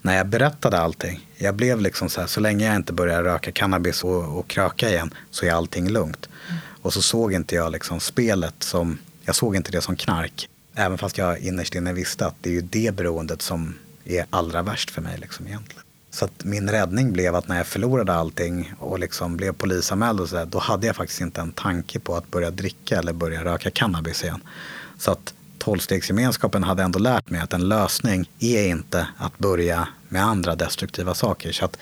[0.03, 3.53] när jag berättade allting, jag blev liksom så här, så länge jag inte börjar röka
[3.53, 6.29] cannabis och, och kröka igen så är allting lugnt.
[6.49, 6.61] Mm.
[6.83, 10.49] Och så såg inte jag liksom spelet som, jag såg inte det som knark.
[10.75, 13.75] Även fast jag innerst inne visste att det är ju det beroendet som
[14.05, 15.83] är allra värst för mig liksom egentligen.
[16.11, 20.29] Så att min räddning blev att när jag förlorade allting och liksom blev polisanmäld och
[20.29, 23.45] så där, då hade jag faktiskt inte en tanke på att börja dricka eller börja
[23.45, 24.41] röka cannabis igen.
[24.99, 30.25] Så att tolvstegsgemenskapen hade ändå lärt mig att en lösning är inte att börja med
[30.25, 31.53] andra destruktiva saker.
[31.53, 31.77] Så att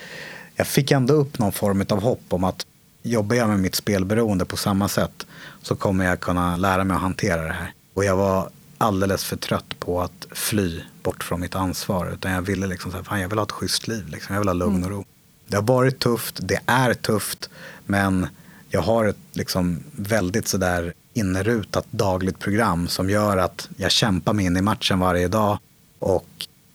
[0.57, 2.67] jag fick ändå upp någon form av hopp om att
[3.03, 5.27] jobbar jag med mitt spelberoende på samma sätt
[5.63, 7.73] så kommer jag kunna lära mig att hantera det här.
[7.95, 12.11] Och jag var alldeles för trött på att fly bort från mitt ansvar.
[12.13, 14.09] Utan jag ville liksom, så här, jag vill ha ett schysst liv.
[14.09, 14.35] Liksom.
[14.35, 15.05] Jag vill ha lugn och ro.
[15.47, 17.51] Det har varit tufft, det är tufft.
[17.87, 18.27] Men
[18.71, 24.47] jag har ett liksom, väldigt sådär inrutat dagligt program som gör att jag kämpar mig
[24.47, 25.59] in i matchen varje dag.
[25.99, 26.27] Och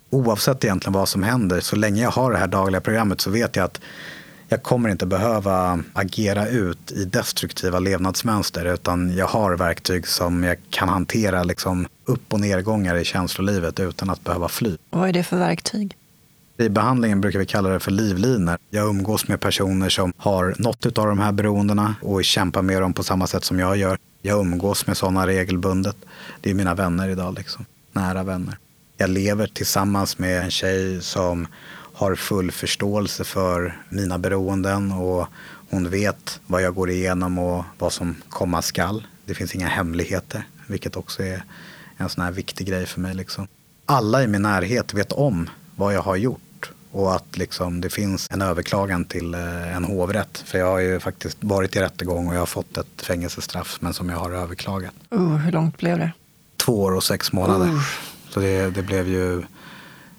[0.10, 3.56] oavsett egentligen vad som händer, så länge jag har det här dagliga programmet så vet
[3.56, 3.82] jag att
[4.48, 10.58] jag kommer inte behöva agera ut i destruktiva levnadsmönster utan jag har verktyg som jag
[10.70, 14.78] kan hantera liksom upp och nedgångar i känslolivet utan att behöva fly.
[14.90, 15.98] vad är det för verktyg?
[16.58, 18.58] I behandlingen brukar vi kalla det för livlinor.
[18.70, 22.94] Jag umgås med personer som har något av de här beroendena och kämpar med dem
[22.94, 23.98] på samma sätt som jag gör.
[24.22, 25.96] Jag umgås med sådana regelbundet.
[26.42, 27.66] Det är mina vänner idag, liksom.
[27.92, 28.58] nära vänner.
[28.98, 31.48] Jag lever tillsammans med en tjej som
[31.94, 35.28] har full förståelse för mina beroenden och
[35.70, 39.08] hon vet vad jag går igenom och vad som komma skall.
[39.26, 41.44] Det finns inga hemligheter, vilket också är
[41.98, 43.14] en sån här viktig grej för mig.
[43.14, 43.48] Liksom.
[43.86, 48.28] Alla i min närhet vet om vad jag har gjort och att liksom det finns
[48.32, 50.44] en överklagan till eh, en hovrätt.
[50.46, 53.94] För jag har ju faktiskt varit i rättegång och jag har fått ett fängelsestraff men
[53.94, 54.94] som jag har överklagat.
[55.16, 56.12] Uh, hur långt blev det?
[56.58, 57.66] Två år och sex månader.
[57.66, 57.82] Uh.
[58.30, 59.44] Så det, det blev ju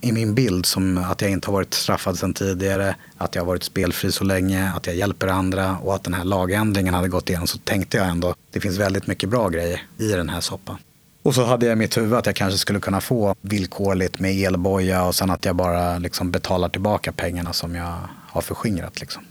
[0.00, 3.46] i min bild som att jag inte har varit straffad sedan tidigare, att jag har
[3.46, 7.28] varit spelfri så länge, att jag hjälper andra och att den här lagändringen hade gått
[7.28, 10.78] igenom så tänkte jag ändå det finns väldigt mycket bra grejer i den här soppan.
[11.24, 14.32] Och så hade jag i mitt huvud att jag kanske skulle kunna få villkorligt med
[14.32, 17.98] elboja och sen att jag bara liksom betalar tillbaka pengarna som jag
[18.28, 19.00] har förskingrat.
[19.00, 19.22] Liksom.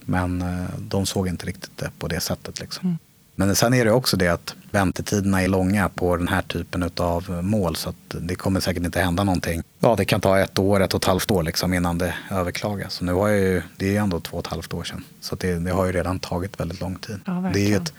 [0.00, 2.60] Men eh, de såg inte riktigt det på det sättet.
[2.60, 2.86] Liksom.
[2.86, 2.98] Mm.
[3.38, 7.30] Men sen är det också det att väntetiderna är långa på den här typen av
[7.44, 9.62] mål så att det kommer säkert inte hända någonting.
[9.80, 12.94] Ja, det kan ta ett år, ett och ett halvt år liksom innan det överklagas.
[12.94, 15.04] Så nu har jag ju, det är ändå två och ett halvt år sedan.
[15.20, 17.20] Så det, det har ju redan tagit väldigt lång tid.
[17.24, 17.92] Ja, det är ju ett,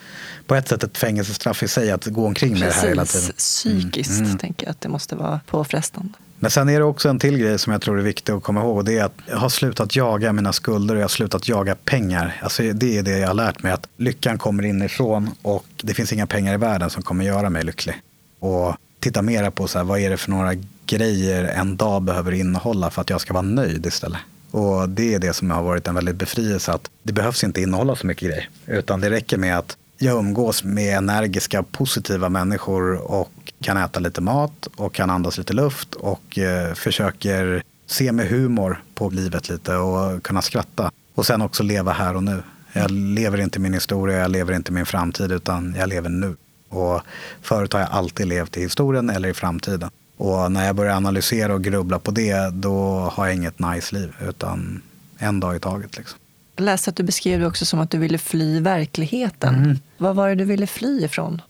[0.47, 2.75] på ett sätt ett fängelsestraff i sig att gå omkring med Precis.
[2.75, 3.31] det här hela tiden.
[3.37, 4.37] Psykiskt mm.
[4.37, 6.13] tänker jag att det måste vara påfrestande.
[6.39, 8.61] Men sen är det också en till grej som jag tror är viktig att komma
[8.61, 8.77] ihåg.
[8.77, 11.75] Och det är att jag har slutat jaga mina skulder och jag har slutat jaga
[11.75, 12.39] pengar.
[12.43, 13.71] Alltså det är det jag har lärt mig.
[13.71, 17.63] Att lyckan kommer inifrån och det finns inga pengar i världen som kommer göra mig
[17.63, 17.95] lycklig.
[18.39, 20.53] Och titta mera på så här, vad är det för några
[20.85, 24.19] grejer en dag behöver innehålla för att jag ska vara nöjd istället.
[24.51, 26.71] Och det är det som har varit en väldigt befrielse.
[26.71, 28.49] Att det behövs inte innehålla så mycket grejer.
[28.65, 33.31] Utan det räcker med att jag umgås med energiska, positiva människor och
[33.61, 38.83] kan äta lite mat och kan andas lite luft och eh, försöker se med humor
[38.95, 40.91] på livet lite och kunna skratta.
[41.15, 42.43] Och sen också leva här och nu.
[42.73, 46.35] Jag lever inte min historia, jag lever inte min framtid utan jag lever nu.
[46.69, 47.01] Och
[47.41, 49.89] förut har jag alltid levt i historien eller i framtiden.
[50.17, 54.15] Och när jag börjar analysera och grubbla på det, då har jag inget nice liv,
[54.27, 54.81] utan
[55.17, 55.97] en dag i taget.
[55.97, 56.19] Liksom.
[56.55, 59.55] Jag läste att du beskrev det också som att du ville fly verkligheten.
[59.55, 59.79] Mm.
[59.97, 61.41] Vad var det du ville fly ifrån?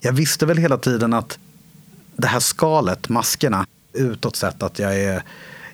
[0.00, 1.38] Jag visste väl hela tiden att
[2.16, 5.22] det här skalet, maskerna, utåt sett att jag är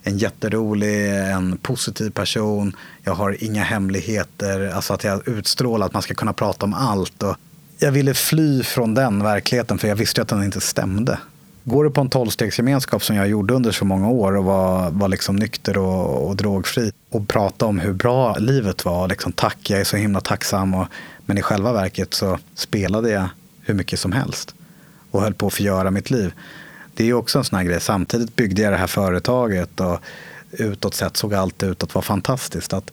[0.02, 2.76] en jätterolig, en positiv person.
[3.02, 7.22] Jag har inga hemligheter, alltså att jag utstrålar att man ska kunna prata om allt.
[7.22, 7.36] Och
[7.78, 11.18] jag ville fly från den verkligheten för jag visste att den inte stämde.
[11.64, 15.08] Går du på en tolvstegsgemenskap som jag gjorde under så många år och var, var
[15.08, 19.08] liksom nykter och, och drogfri och prata om hur bra livet var.
[19.08, 20.74] Liksom, tack, jag är så himla tacksam.
[20.74, 20.86] Och,
[21.24, 23.28] men i själva verket så spelade jag
[23.66, 24.54] hur mycket som helst
[25.10, 26.32] och höll på att förgöra mitt liv.
[26.94, 27.80] Det är ju också en sån här grej.
[27.80, 30.00] Samtidigt byggde jag det här företaget och
[30.50, 32.72] utåt sett såg allt ut att vara fantastiskt.
[32.72, 32.90] Att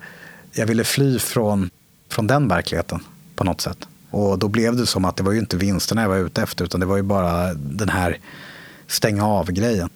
[0.52, 1.70] jag ville fly från,
[2.10, 3.00] från den verkligheten
[3.36, 3.88] på något sätt.
[4.10, 6.66] Och då blev det som att det var ju inte vinsterna jag var ute efter
[6.66, 8.20] utan det var ju bara den här
[8.88, 9.90] stänga av-grejen.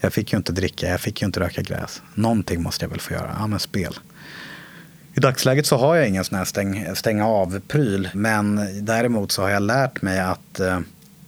[0.00, 2.02] Jag fick ju inte dricka, jag fick ju inte röka gräs.
[2.14, 3.36] Någonting måste jag väl få göra.
[3.38, 3.94] Ja, men spel.
[5.14, 8.08] I dagsläget så har jag ingen sån här stäng, stänga av-pryl.
[8.14, 10.80] Men däremot så har jag lärt mig att eh,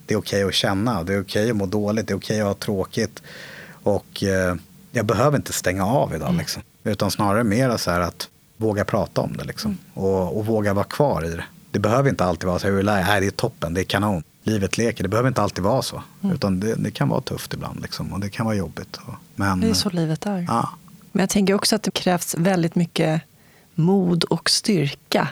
[0.05, 1.03] det är okej okay att känna.
[1.03, 2.07] Det är okej okay att må dåligt.
[2.07, 3.23] Det är okej okay att ha tråkigt.
[3.83, 4.55] Och eh,
[4.91, 6.29] jag behöver inte stänga av idag.
[6.29, 6.39] Mm.
[6.39, 6.61] Liksom.
[6.83, 9.43] Utan snarare mer så här att våga prata om det.
[9.43, 9.71] Liksom.
[9.71, 10.05] Mm.
[10.05, 11.43] Och, och, våga vara kvar i det.
[11.71, 14.23] Det behöver inte alltid vara så här, nej det är toppen, det är kanon.
[14.43, 16.03] Livet leker, det behöver inte alltid vara så.
[16.23, 16.35] Mm.
[16.35, 18.99] Utan det, det, kan vara tufft ibland liksom, och det kan vara jobbigt.
[19.35, 20.45] Men, det är så livet är.
[20.47, 20.69] Ja.
[21.11, 23.21] Men jag tänker också att det krävs väldigt mycket
[23.75, 25.27] mod och styrka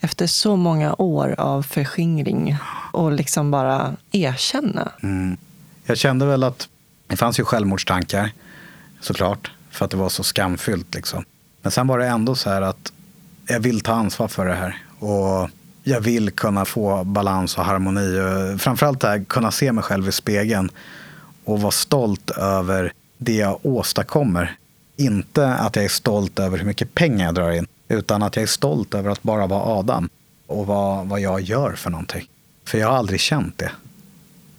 [0.00, 2.56] efter så många år av förskingring
[2.92, 4.92] och liksom bara erkänna.
[5.02, 5.36] Mm.
[5.86, 6.68] Jag kände väl att
[7.06, 8.30] det fanns ju självmordstankar
[9.00, 10.94] såklart för att det var så skamfyllt.
[10.94, 11.24] Liksom.
[11.62, 12.92] Men sen var det ändå så här att
[13.46, 14.76] jag vill ta ansvar för det här.
[14.98, 15.50] Och
[15.82, 18.20] jag vill kunna få balans och harmoni.
[18.20, 20.70] Och framförallt det här, kunna se mig själv i spegeln
[21.44, 24.56] och vara stolt över det jag åstadkommer.
[24.96, 28.42] Inte att jag är stolt över hur mycket pengar jag drar in, utan att jag
[28.42, 30.08] är stolt över att bara vara Adam
[30.46, 32.28] och vad, vad jag gör för någonting.
[32.64, 33.70] För jag har aldrig känt det.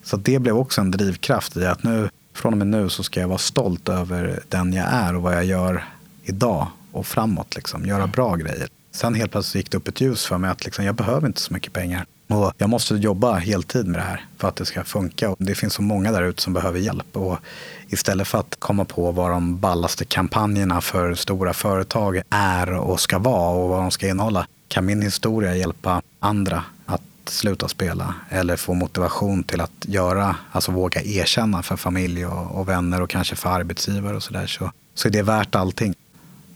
[0.03, 3.19] Så det blev också en drivkraft i att nu, från och med nu så ska
[3.19, 5.85] jag vara stolt över den jag är och vad jag gör
[6.23, 7.55] idag och framåt.
[7.55, 7.85] Liksom.
[7.85, 8.67] Göra bra grejer.
[8.91, 11.41] Sen helt plötsligt gick det upp ett ljus för mig att liksom, jag behöver inte
[11.41, 12.05] så mycket pengar.
[12.27, 15.29] Och jag måste jobba heltid med det här för att det ska funka.
[15.29, 17.17] Och det finns så många där ute som behöver hjälp.
[17.17, 17.37] Och
[17.87, 23.19] istället för att komma på vad de ballaste kampanjerna för stora företag är och ska
[23.19, 28.55] vara och vad de ska innehålla kan min historia hjälpa andra att sluta spela eller
[28.55, 33.35] få motivation till att göra, alltså våga erkänna för familj och, och vänner och kanske
[33.35, 35.95] för arbetsgivare och sådär så, så är det värt allting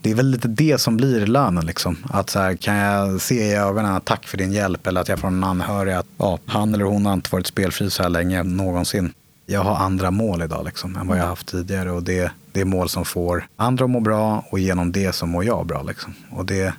[0.02, 1.66] det är väl lite det som blir lönen.
[1.66, 1.96] Liksom.
[2.10, 5.18] Att så här, kan jag se i ögonen tack för din hjälp eller att jag
[5.18, 8.42] får en anhörig att ja, han eller hon har inte varit spelfri så här länge
[8.42, 9.12] någonsin.
[9.46, 12.64] Jag har andra mål idag liksom, än vad jag haft tidigare och det, det är
[12.64, 15.82] mål som får andra att må bra och genom det så mår jag bra.
[15.82, 16.14] Liksom.
[16.30, 16.74] Och det,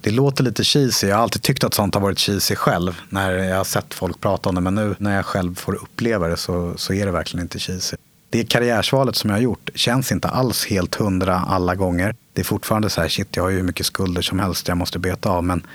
[0.00, 1.06] det låter lite cheesy.
[1.06, 4.20] Jag har alltid tyckt att sånt har varit cheesy själv när jag har sett folk
[4.20, 4.60] prata om det.
[4.60, 7.96] Men nu när jag själv får uppleva det så, så är det verkligen inte cheesy
[8.30, 12.14] det karriärsvalet som jag har gjort känns inte alls helt hundra alla gånger.
[12.32, 14.76] Det är fortfarande så här, shit, jag har ju hur mycket skulder som helst jag
[14.76, 15.44] måste beta av.
[15.44, 15.66] Men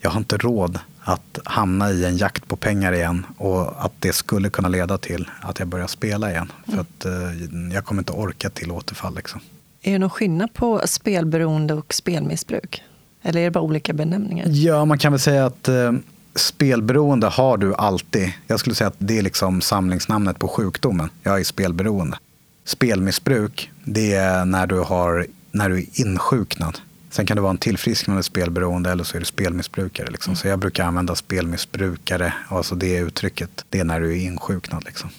[0.00, 4.12] jag har inte råd att hamna i en jakt på pengar igen och att det
[4.12, 6.52] skulle kunna leda till att jag börjar spela igen.
[6.66, 6.76] Mm.
[6.76, 9.14] För att eh, jag kommer inte orka till återfall.
[9.16, 9.40] Liksom.
[9.82, 12.82] Är det någon skillnad på spelberoende och spelmissbruk?
[13.22, 14.46] Eller är det bara olika benämningar?
[14.48, 15.92] Ja, man kan väl säga att eh,
[16.34, 18.32] spelberoende har du alltid.
[18.46, 21.08] Jag skulle säga att det är liksom samlingsnamnet på sjukdomen.
[21.22, 22.18] Jag är spelberoende.
[22.64, 26.78] Spelmissbruk, det är när du, har, när du är insjuknad.
[27.10, 30.10] Sen kan det vara en tillfrisknande spelberoende eller så är det spelmissbrukare.
[30.10, 30.30] Liksom.
[30.30, 30.36] Mm.
[30.36, 34.84] Så jag brukar använda spelmissbrukare, alltså det uttrycket, det är när du är insjuknad.
[34.84, 35.10] Liksom.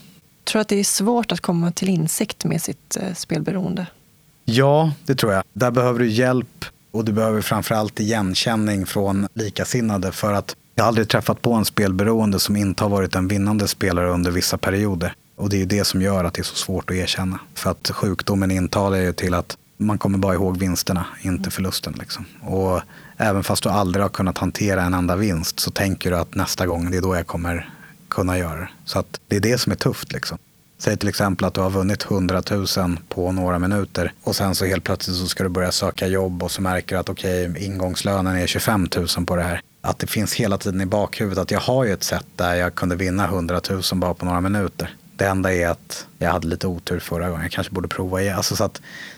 [0.43, 3.87] Tror du att det är svårt att komma till insikt med sitt eh, spelberoende?
[4.45, 5.43] Ja, det tror jag.
[5.53, 10.87] Där behöver du hjälp och du behöver framförallt igenkänning från likasinnade för att jag har
[10.87, 15.13] aldrig träffat på en spelberoende som inte har varit en vinnande spelare under vissa perioder.
[15.35, 17.39] Och det är ju det som gör att det är så svårt att erkänna.
[17.53, 21.93] För att sjukdomen intalar ju till att man kommer bara ihåg vinsterna, inte förlusten.
[21.99, 22.25] Liksom.
[22.41, 22.81] Och
[23.17, 26.65] även fast du aldrig har kunnat hantera en enda vinst så tänker du att nästa
[26.65, 27.69] gång, det är då jag kommer
[28.07, 28.69] kunna göra det.
[28.85, 30.13] Så att det är det som är tufft.
[30.13, 30.37] Liksom.
[30.77, 34.65] Säg till exempel att du har vunnit 100 000 på några minuter och sen så
[34.65, 37.65] helt plötsligt så ska du börja söka jobb och så märker du att okej, okay,
[37.65, 39.61] ingångslönen är 25 000 på det här.
[39.85, 42.75] Att det finns hela tiden i bakhuvudet att jag har ju ett sätt där jag
[42.75, 44.95] kunde vinna 100 000 bara på några minuter.
[45.15, 47.43] Det enda är att jag hade lite otur förra gången.
[47.43, 48.37] Jag kanske borde prova igen.
[48.37, 48.73] Alltså så att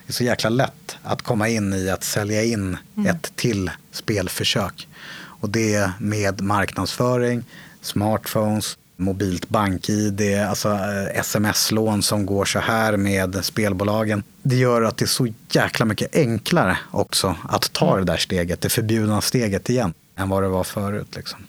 [0.06, 3.16] det är så jäkla lätt att komma in i att sälja in mm.
[3.16, 4.88] ett till spelförsök.
[5.18, 7.44] Och det med marknadsföring,
[7.82, 14.24] smartphones, mobilt bank-id, alltså eh, sms-lån som går så här med spelbolagen.
[14.42, 18.06] Det gör att det är så jäkla mycket enklare också att ta mm.
[18.06, 21.16] det där steget, det förbjudna steget igen, än vad det var förut.
[21.16, 21.40] Liksom.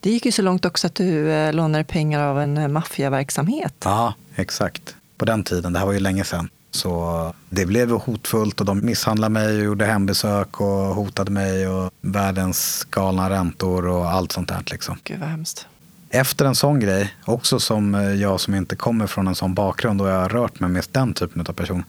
[0.00, 3.74] Det gick ju så långt också att du eh, lånade pengar av en eh, maffiaverksamhet.
[3.84, 4.94] Ja, exakt.
[5.16, 6.48] På den tiden, det här var ju länge sedan.
[6.70, 11.90] Så det blev hotfullt och de misshandlade mig och gjorde hembesök och hotade mig och
[12.00, 14.62] världens galna räntor och allt sånt där.
[14.66, 14.98] Liksom.
[15.04, 15.66] Gud vad hemskt.
[16.10, 20.00] Efter en sån grej, också som eh, jag som inte kommer från en sån bakgrund
[20.00, 21.84] och jag har rört mig med den typen av person,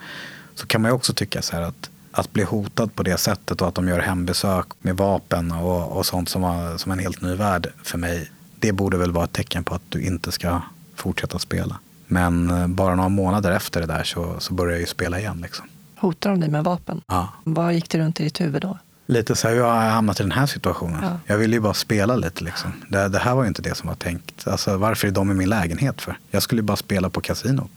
[0.55, 3.62] så kan man ju också tycka så här att att bli hotad på det sättet
[3.62, 7.22] och att de gör hembesök med vapen och, och sånt som var som en helt
[7.22, 8.32] ny värld för mig.
[8.59, 10.62] Det borde väl vara ett tecken på att du inte ska
[10.95, 11.80] fortsätta spela.
[12.07, 15.39] Men eh, bara några månader efter det där så, så började jag ju spela igen.
[15.41, 15.66] Liksom.
[15.95, 17.01] Hotar de dig med vapen?
[17.07, 17.30] Ja.
[17.43, 18.78] Vad gick det runt i ditt huvud då?
[19.05, 20.99] Lite så här, hur har jag hamnat i den här situationen?
[21.03, 21.20] Ja.
[21.26, 22.43] Jag ville ju bara spela lite.
[22.43, 22.72] Liksom.
[22.88, 24.47] Det, det, här var ju inte det som var tänkt.
[24.47, 26.18] Alltså, varför är de i min lägenhet för?
[26.32, 27.70] Jag skulle ju bara spela på kasino.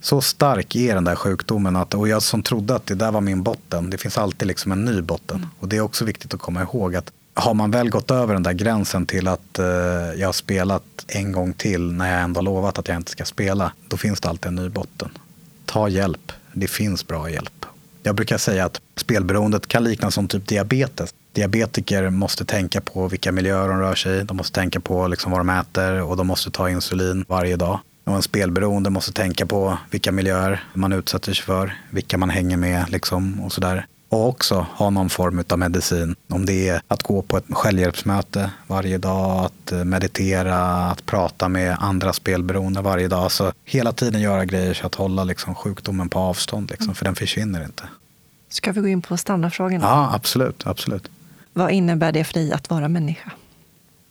[0.00, 1.76] Så stark är den där sjukdomen.
[1.76, 3.90] Att, och jag som trodde att det där var min botten.
[3.90, 5.46] Det finns alltid liksom en ny botten.
[5.58, 8.42] Och det är också viktigt att komma ihåg att har man väl gått över den
[8.42, 9.66] där gränsen till att eh,
[10.16, 13.72] jag har spelat en gång till när jag ändå lovat att jag inte ska spela.
[13.88, 15.08] Då finns det alltid en ny botten.
[15.64, 16.32] Ta hjälp.
[16.52, 17.66] Det finns bra hjälp.
[18.02, 21.14] Jag brukar säga att spelberoendet kan liknas som typ diabetes.
[21.32, 24.22] Diabetiker måste tänka på vilka miljöer de rör sig i.
[24.22, 27.80] De måste tänka på liksom vad de äter och de måste ta insulin varje dag.
[28.08, 32.56] Och en spelberoende måste tänka på vilka miljöer man utsätter sig för, vilka man hänger
[32.56, 33.86] med liksom och sådär.
[34.08, 36.16] Och också ha någon form av medicin.
[36.28, 40.56] Om det är att gå på ett självhjälpsmöte varje dag, att meditera,
[40.90, 43.32] att prata med andra spelberoende varje dag.
[43.32, 47.14] Så hela tiden göra grejer så att hålla liksom sjukdomen på avstånd, liksom, för den
[47.14, 47.82] försvinner inte.
[48.48, 49.84] Ska vi gå in på standardfrågorna?
[49.84, 51.10] Ja, absolut, absolut.
[51.52, 53.32] Vad innebär det för dig att vara människa?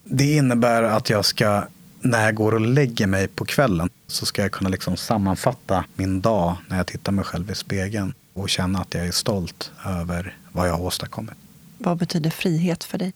[0.04, 1.64] Det innebär att jag ska
[2.10, 6.22] när jag går och lägger mig på kvällen så ska jag kunna liksom sammanfatta min
[6.22, 10.36] dag när jag tittar mig själv i spegeln och känna att jag är stolt över
[10.52, 11.34] vad jag har åstadkommit.
[11.78, 13.14] Vad betyder frihet för dig?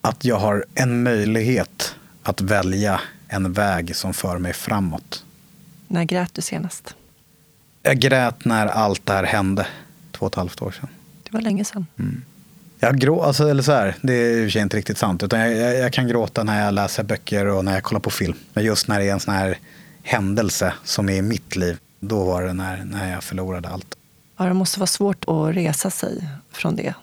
[0.00, 5.24] Att jag har en möjlighet att välja en väg som för mig framåt.
[5.88, 6.94] När grät du senast?
[7.82, 9.66] Jag grät när allt det här hände,
[10.12, 10.88] två och ett halvt år sedan.
[11.22, 11.86] Det var länge sedan.
[11.98, 12.22] Mm.
[12.80, 15.22] Jag grå, alltså, eller så här, det är i och för sig inte riktigt sant.
[15.22, 18.10] Utan jag, jag, jag, kan gråta när jag läser böcker och när jag kollar på
[18.10, 18.34] film.
[18.52, 19.58] Men just när det är en sån här
[20.02, 23.96] händelse som är i mitt liv, då var det när, när jag förlorade allt.
[24.36, 26.94] Ja, det måste vara svårt att resa sig från det.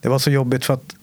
[0.00, 0.94] Det var så jobbigt för att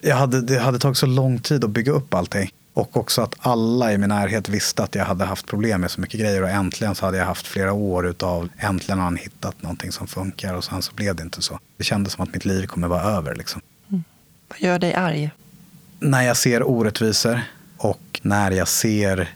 [0.00, 2.50] jag hade, det hade tagit så lång tid att bygga upp allting.
[2.78, 6.00] Och också att alla i min närhet visste att jag hade haft problem med så
[6.00, 6.42] mycket grejer.
[6.42, 10.06] Och äntligen så hade jag haft flera år utav äntligen har han hittat någonting som
[10.06, 10.54] funkar.
[10.54, 11.58] Och sen så blev det inte så.
[11.76, 13.34] Det kändes som att mitt liv kommer vara över.
[13.34, 13.60] Liksom.
[13.88, 14.04] Mm.
[14.48, 15.30] Vad gör dig arg?
[16.00, 17.40] När jag ser orättvisor
[17.76, 19.28] och när jag ser,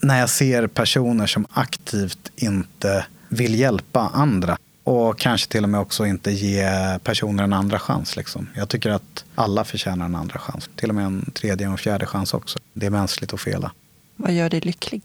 [0.00, 4.58] när jag ser personer som aktivt inte vill hjälpa andra.
[4.90, 6.68] Och kanske till och med också inte ge
[7.04, 8.16] personer en andra chans.
[8.16, 8.48] Liksom.
[8.54, 10.70] Jag tycker att alla förtjänar en andra chans.
[10.76, 12.58] Till och med en tredje och en fjärde chans också.
[12.72, 13.72] Det är mänskligt att fela.
[14.16, 15.02] Vad gör dig lycklig?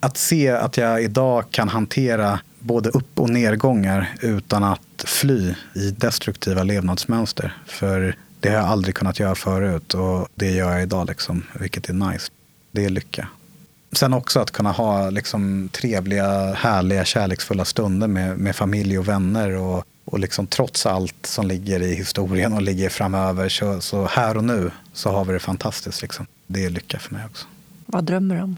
[0.00, 5.90] Att se att jag idag kan hantera både upp och nedgångar utan att fly i
[5.90, 7.56] destruktiva levnadsmönster.
[7.66, 11.88] För det har jag aldrig kunnat göra förut och det gör jag idag, liksom, vilket
[11.88, 12.30] är nice.
[12.70, 13.28] Det är lycka.
[13.94, 19.50] Sen också att kunna ha liksom, trevliga, härliga, kärleksfulla stunder med, med familj och vänner.
[19.50, 24.36] Och, och liksom, trots allt som ligger i historien och ligger framöver, så, så här
[24.36, 26.02] och nu så har vi det fantastiskt.
[26.02, 26.26] Liksom.
[26.46, 27.46] Det är lycka för mig också.
[27.86, 28.56] Vad drömmer du om?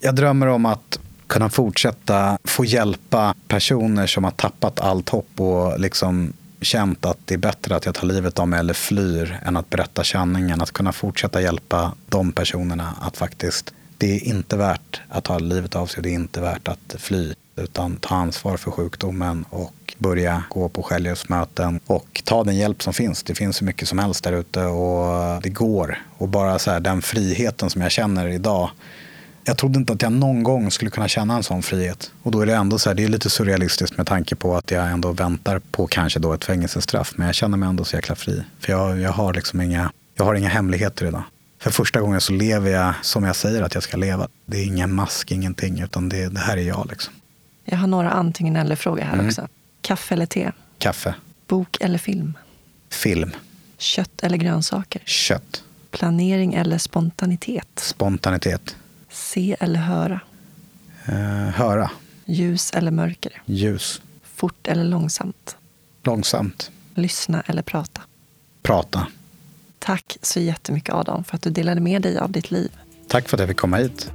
[0.00, 5.80] Jag drömmer om att kunna fortsätta få hjälpa personer som har tappat allt hopp och
[5.80, 9.56] liksom känt att det är bättre att jag tar livet av mig eller flyr än
[9.56, 10.60] att berätta sanningen.
[10.60, 15.76] Att kunna fortsätta hjälpa de personerna att faktiskt, det är inte värt att ta livet
[15.76, 17.34] av sig, det är inte värt att fly.
[17.56, 22.92] Utan ta ansvar för sjukdomen och börja gå på självhjälpsmöten och ta den hjälp som
[22.92, 23.22] finns.
[23.22, 25.98] Det finns så mycket som helst där ute och det går.
[26.18, 28.70] Och bara så här, den friheten som jag känner idag
[29.48, 32.12] jag trodde inte att jag någon gång skulle kunna känna en sån frihet.
[32.22, 34.70] Och då är det ändå så här, det är lite surrealistiskt med tanke på att
[34.70, 37.12] jag ändå väntar på kanske då ett fängelsestraff.
[37.16, 38.42] Men jag känner mig ändå så jäkla fri.
[38.60, 41.22] För jag, jag har liksom inga, jag har inga hemligheter idag.
[41.58, 44.28] För första gången så lever jag som jag säger att jag ska leva.
[44.46, 46.86] Det är ingen mask, ingenting, utan det, det här är jag.
[46.90, 47.14] Liksom.
[47.64, 49.26] Jag har några antingen eller-frågor här mm.
[49.26, 49.48] också.
[49.80, 50.52] Kaffe eller te?
[50.78, 51.14] Kaffe.
[51.46, 52.38] Bok eller film?
[52.90, 53.30] Film.
[53.78, 55.02] Kött eller grönsaker?
[55.04, 55.62] Kött.
[55.90, 57.68] Planering eller spontanitet?
[57.76, 58.76] Spontanitet.
[59.10, 60.20] Se eller höra?
[61.08, 61.14] Uh,
[61.50, 61.90] höra.
[62.24, 63.42] Ljus eller mörker?
[63.46, 64.02] Ljus.
[64.34, 65.56] Fort eller långsamt?
[66.02, 66.70] Långsamt.
[66.94, 68.00] Lyssna eller prata?
[68.62, 69.06] Prata.
[69.86, 72.76] Tack så jättemycket Adam för att du delade med dig av ditt liv.
[73.08, 74.12] Tack för att jag fick komma hit.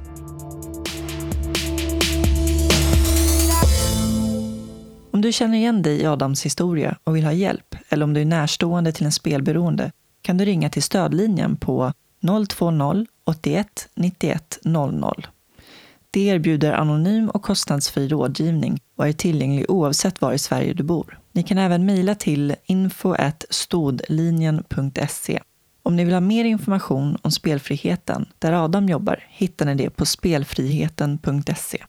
[5.10, 8.20] Om du känner igen dig i Adams historia och vill ha hjälp eller om du
[8.20, 9.92] är närstående till en spelberoende
[10.22, 11.92] kan du ringa till stödlinjen på
[12.50, 15.26] 020 81 91 00.
[16.10, 21.18] Det erbjuder anonym och kostnadsfri rådgivning och är tillgänglig oavsett var i Sverige du bor.
[21.32, 25.40] Ni kan även mejla till info.stodlinjen.se.
[25.84, 30.06] Om ni vill ha mer information om spelfriheten, där Adam jobbar, hittar ni det på
[30.06, 31.84] spelfriheten.se.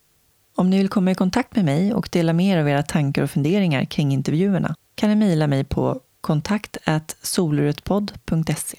[0.56, 3.24] Om ni vill komma i kontakt med mig och dela med er av era tankar
[3.24, 6.78] och funderingar kring intervjuerna kan ni mejla mig på kontakt
[7.22, 8.78] soluretpodd.se.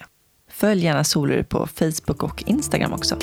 [0.51, 3.17] Följ gärna Solurut på Facebook och Instagram också.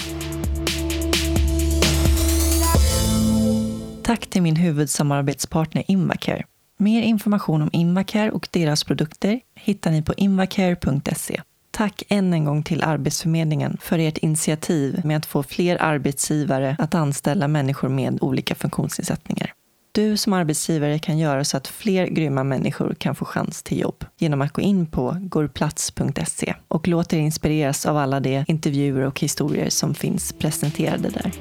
[4.04, 6.44] Tack till min huvudsamarbetspartner Invacare.
[6.78, 11.42] Mer information om Invacare och deras produkter hittar ni på invacare.se.
[11.72, 16.96] Tack än en gång till Arbetsförmedlingen för ert initiativ med att få fler arbetsgivare att
[16.96, 19.54] anställa människor med olika funktionsnedsättningar.
[19.94, 24.06] Du som arbetsgivare kan göra så att fler grymma människor kan få chans till jobb
[24.18, 29.20] genom att gå in på gorplats.se och låta dig inspireras av alla de intervjuer och
[29.20, 31.32] historier som finns presenterade där.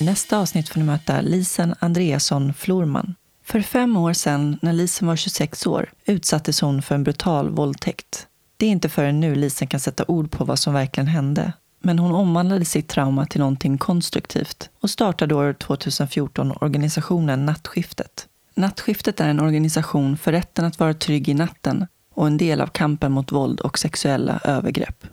[0.00, 3.14] I nästa avsnitt får ni möta Lisen Andreasson Florman.
[3.50, 8.26] För fem år sedan, när Lisen var 26 år, utsattes hon för en brutal våldtäkt.
[8.56, 11.98] Det är inte förrän nu Lisen kan sätta ord på vad som verkligen hände men
[11.98, 18.26] hon omvandlade sitt trauma till någonting konstruktivt och startade år 2014 organisationen Nattskiftet.
[18.54, 22.66] Nattskiftet är en organisation för rätten att vara trygg i natten och en del av
[22.66, 25.06] kampen mot våld och sexuella övergrepp.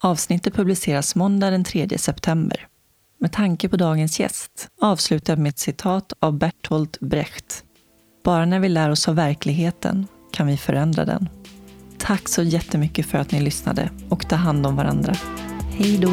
[0.00, 2.66] Avsnittet publiceras måndag den 3 september.
[3.20, 7.64] Med tanke på dagens gäst avslutar jag med ett citat av Bertolt Brecht.
[8.28, 11.28] Bara när vi lär oss av verkligheten kan vi förändra den.
[11.98, 15.14] Tack så jättemycket för att ni lyssnade och ta hand om varandra.
[15.78, 16.10] Hej då!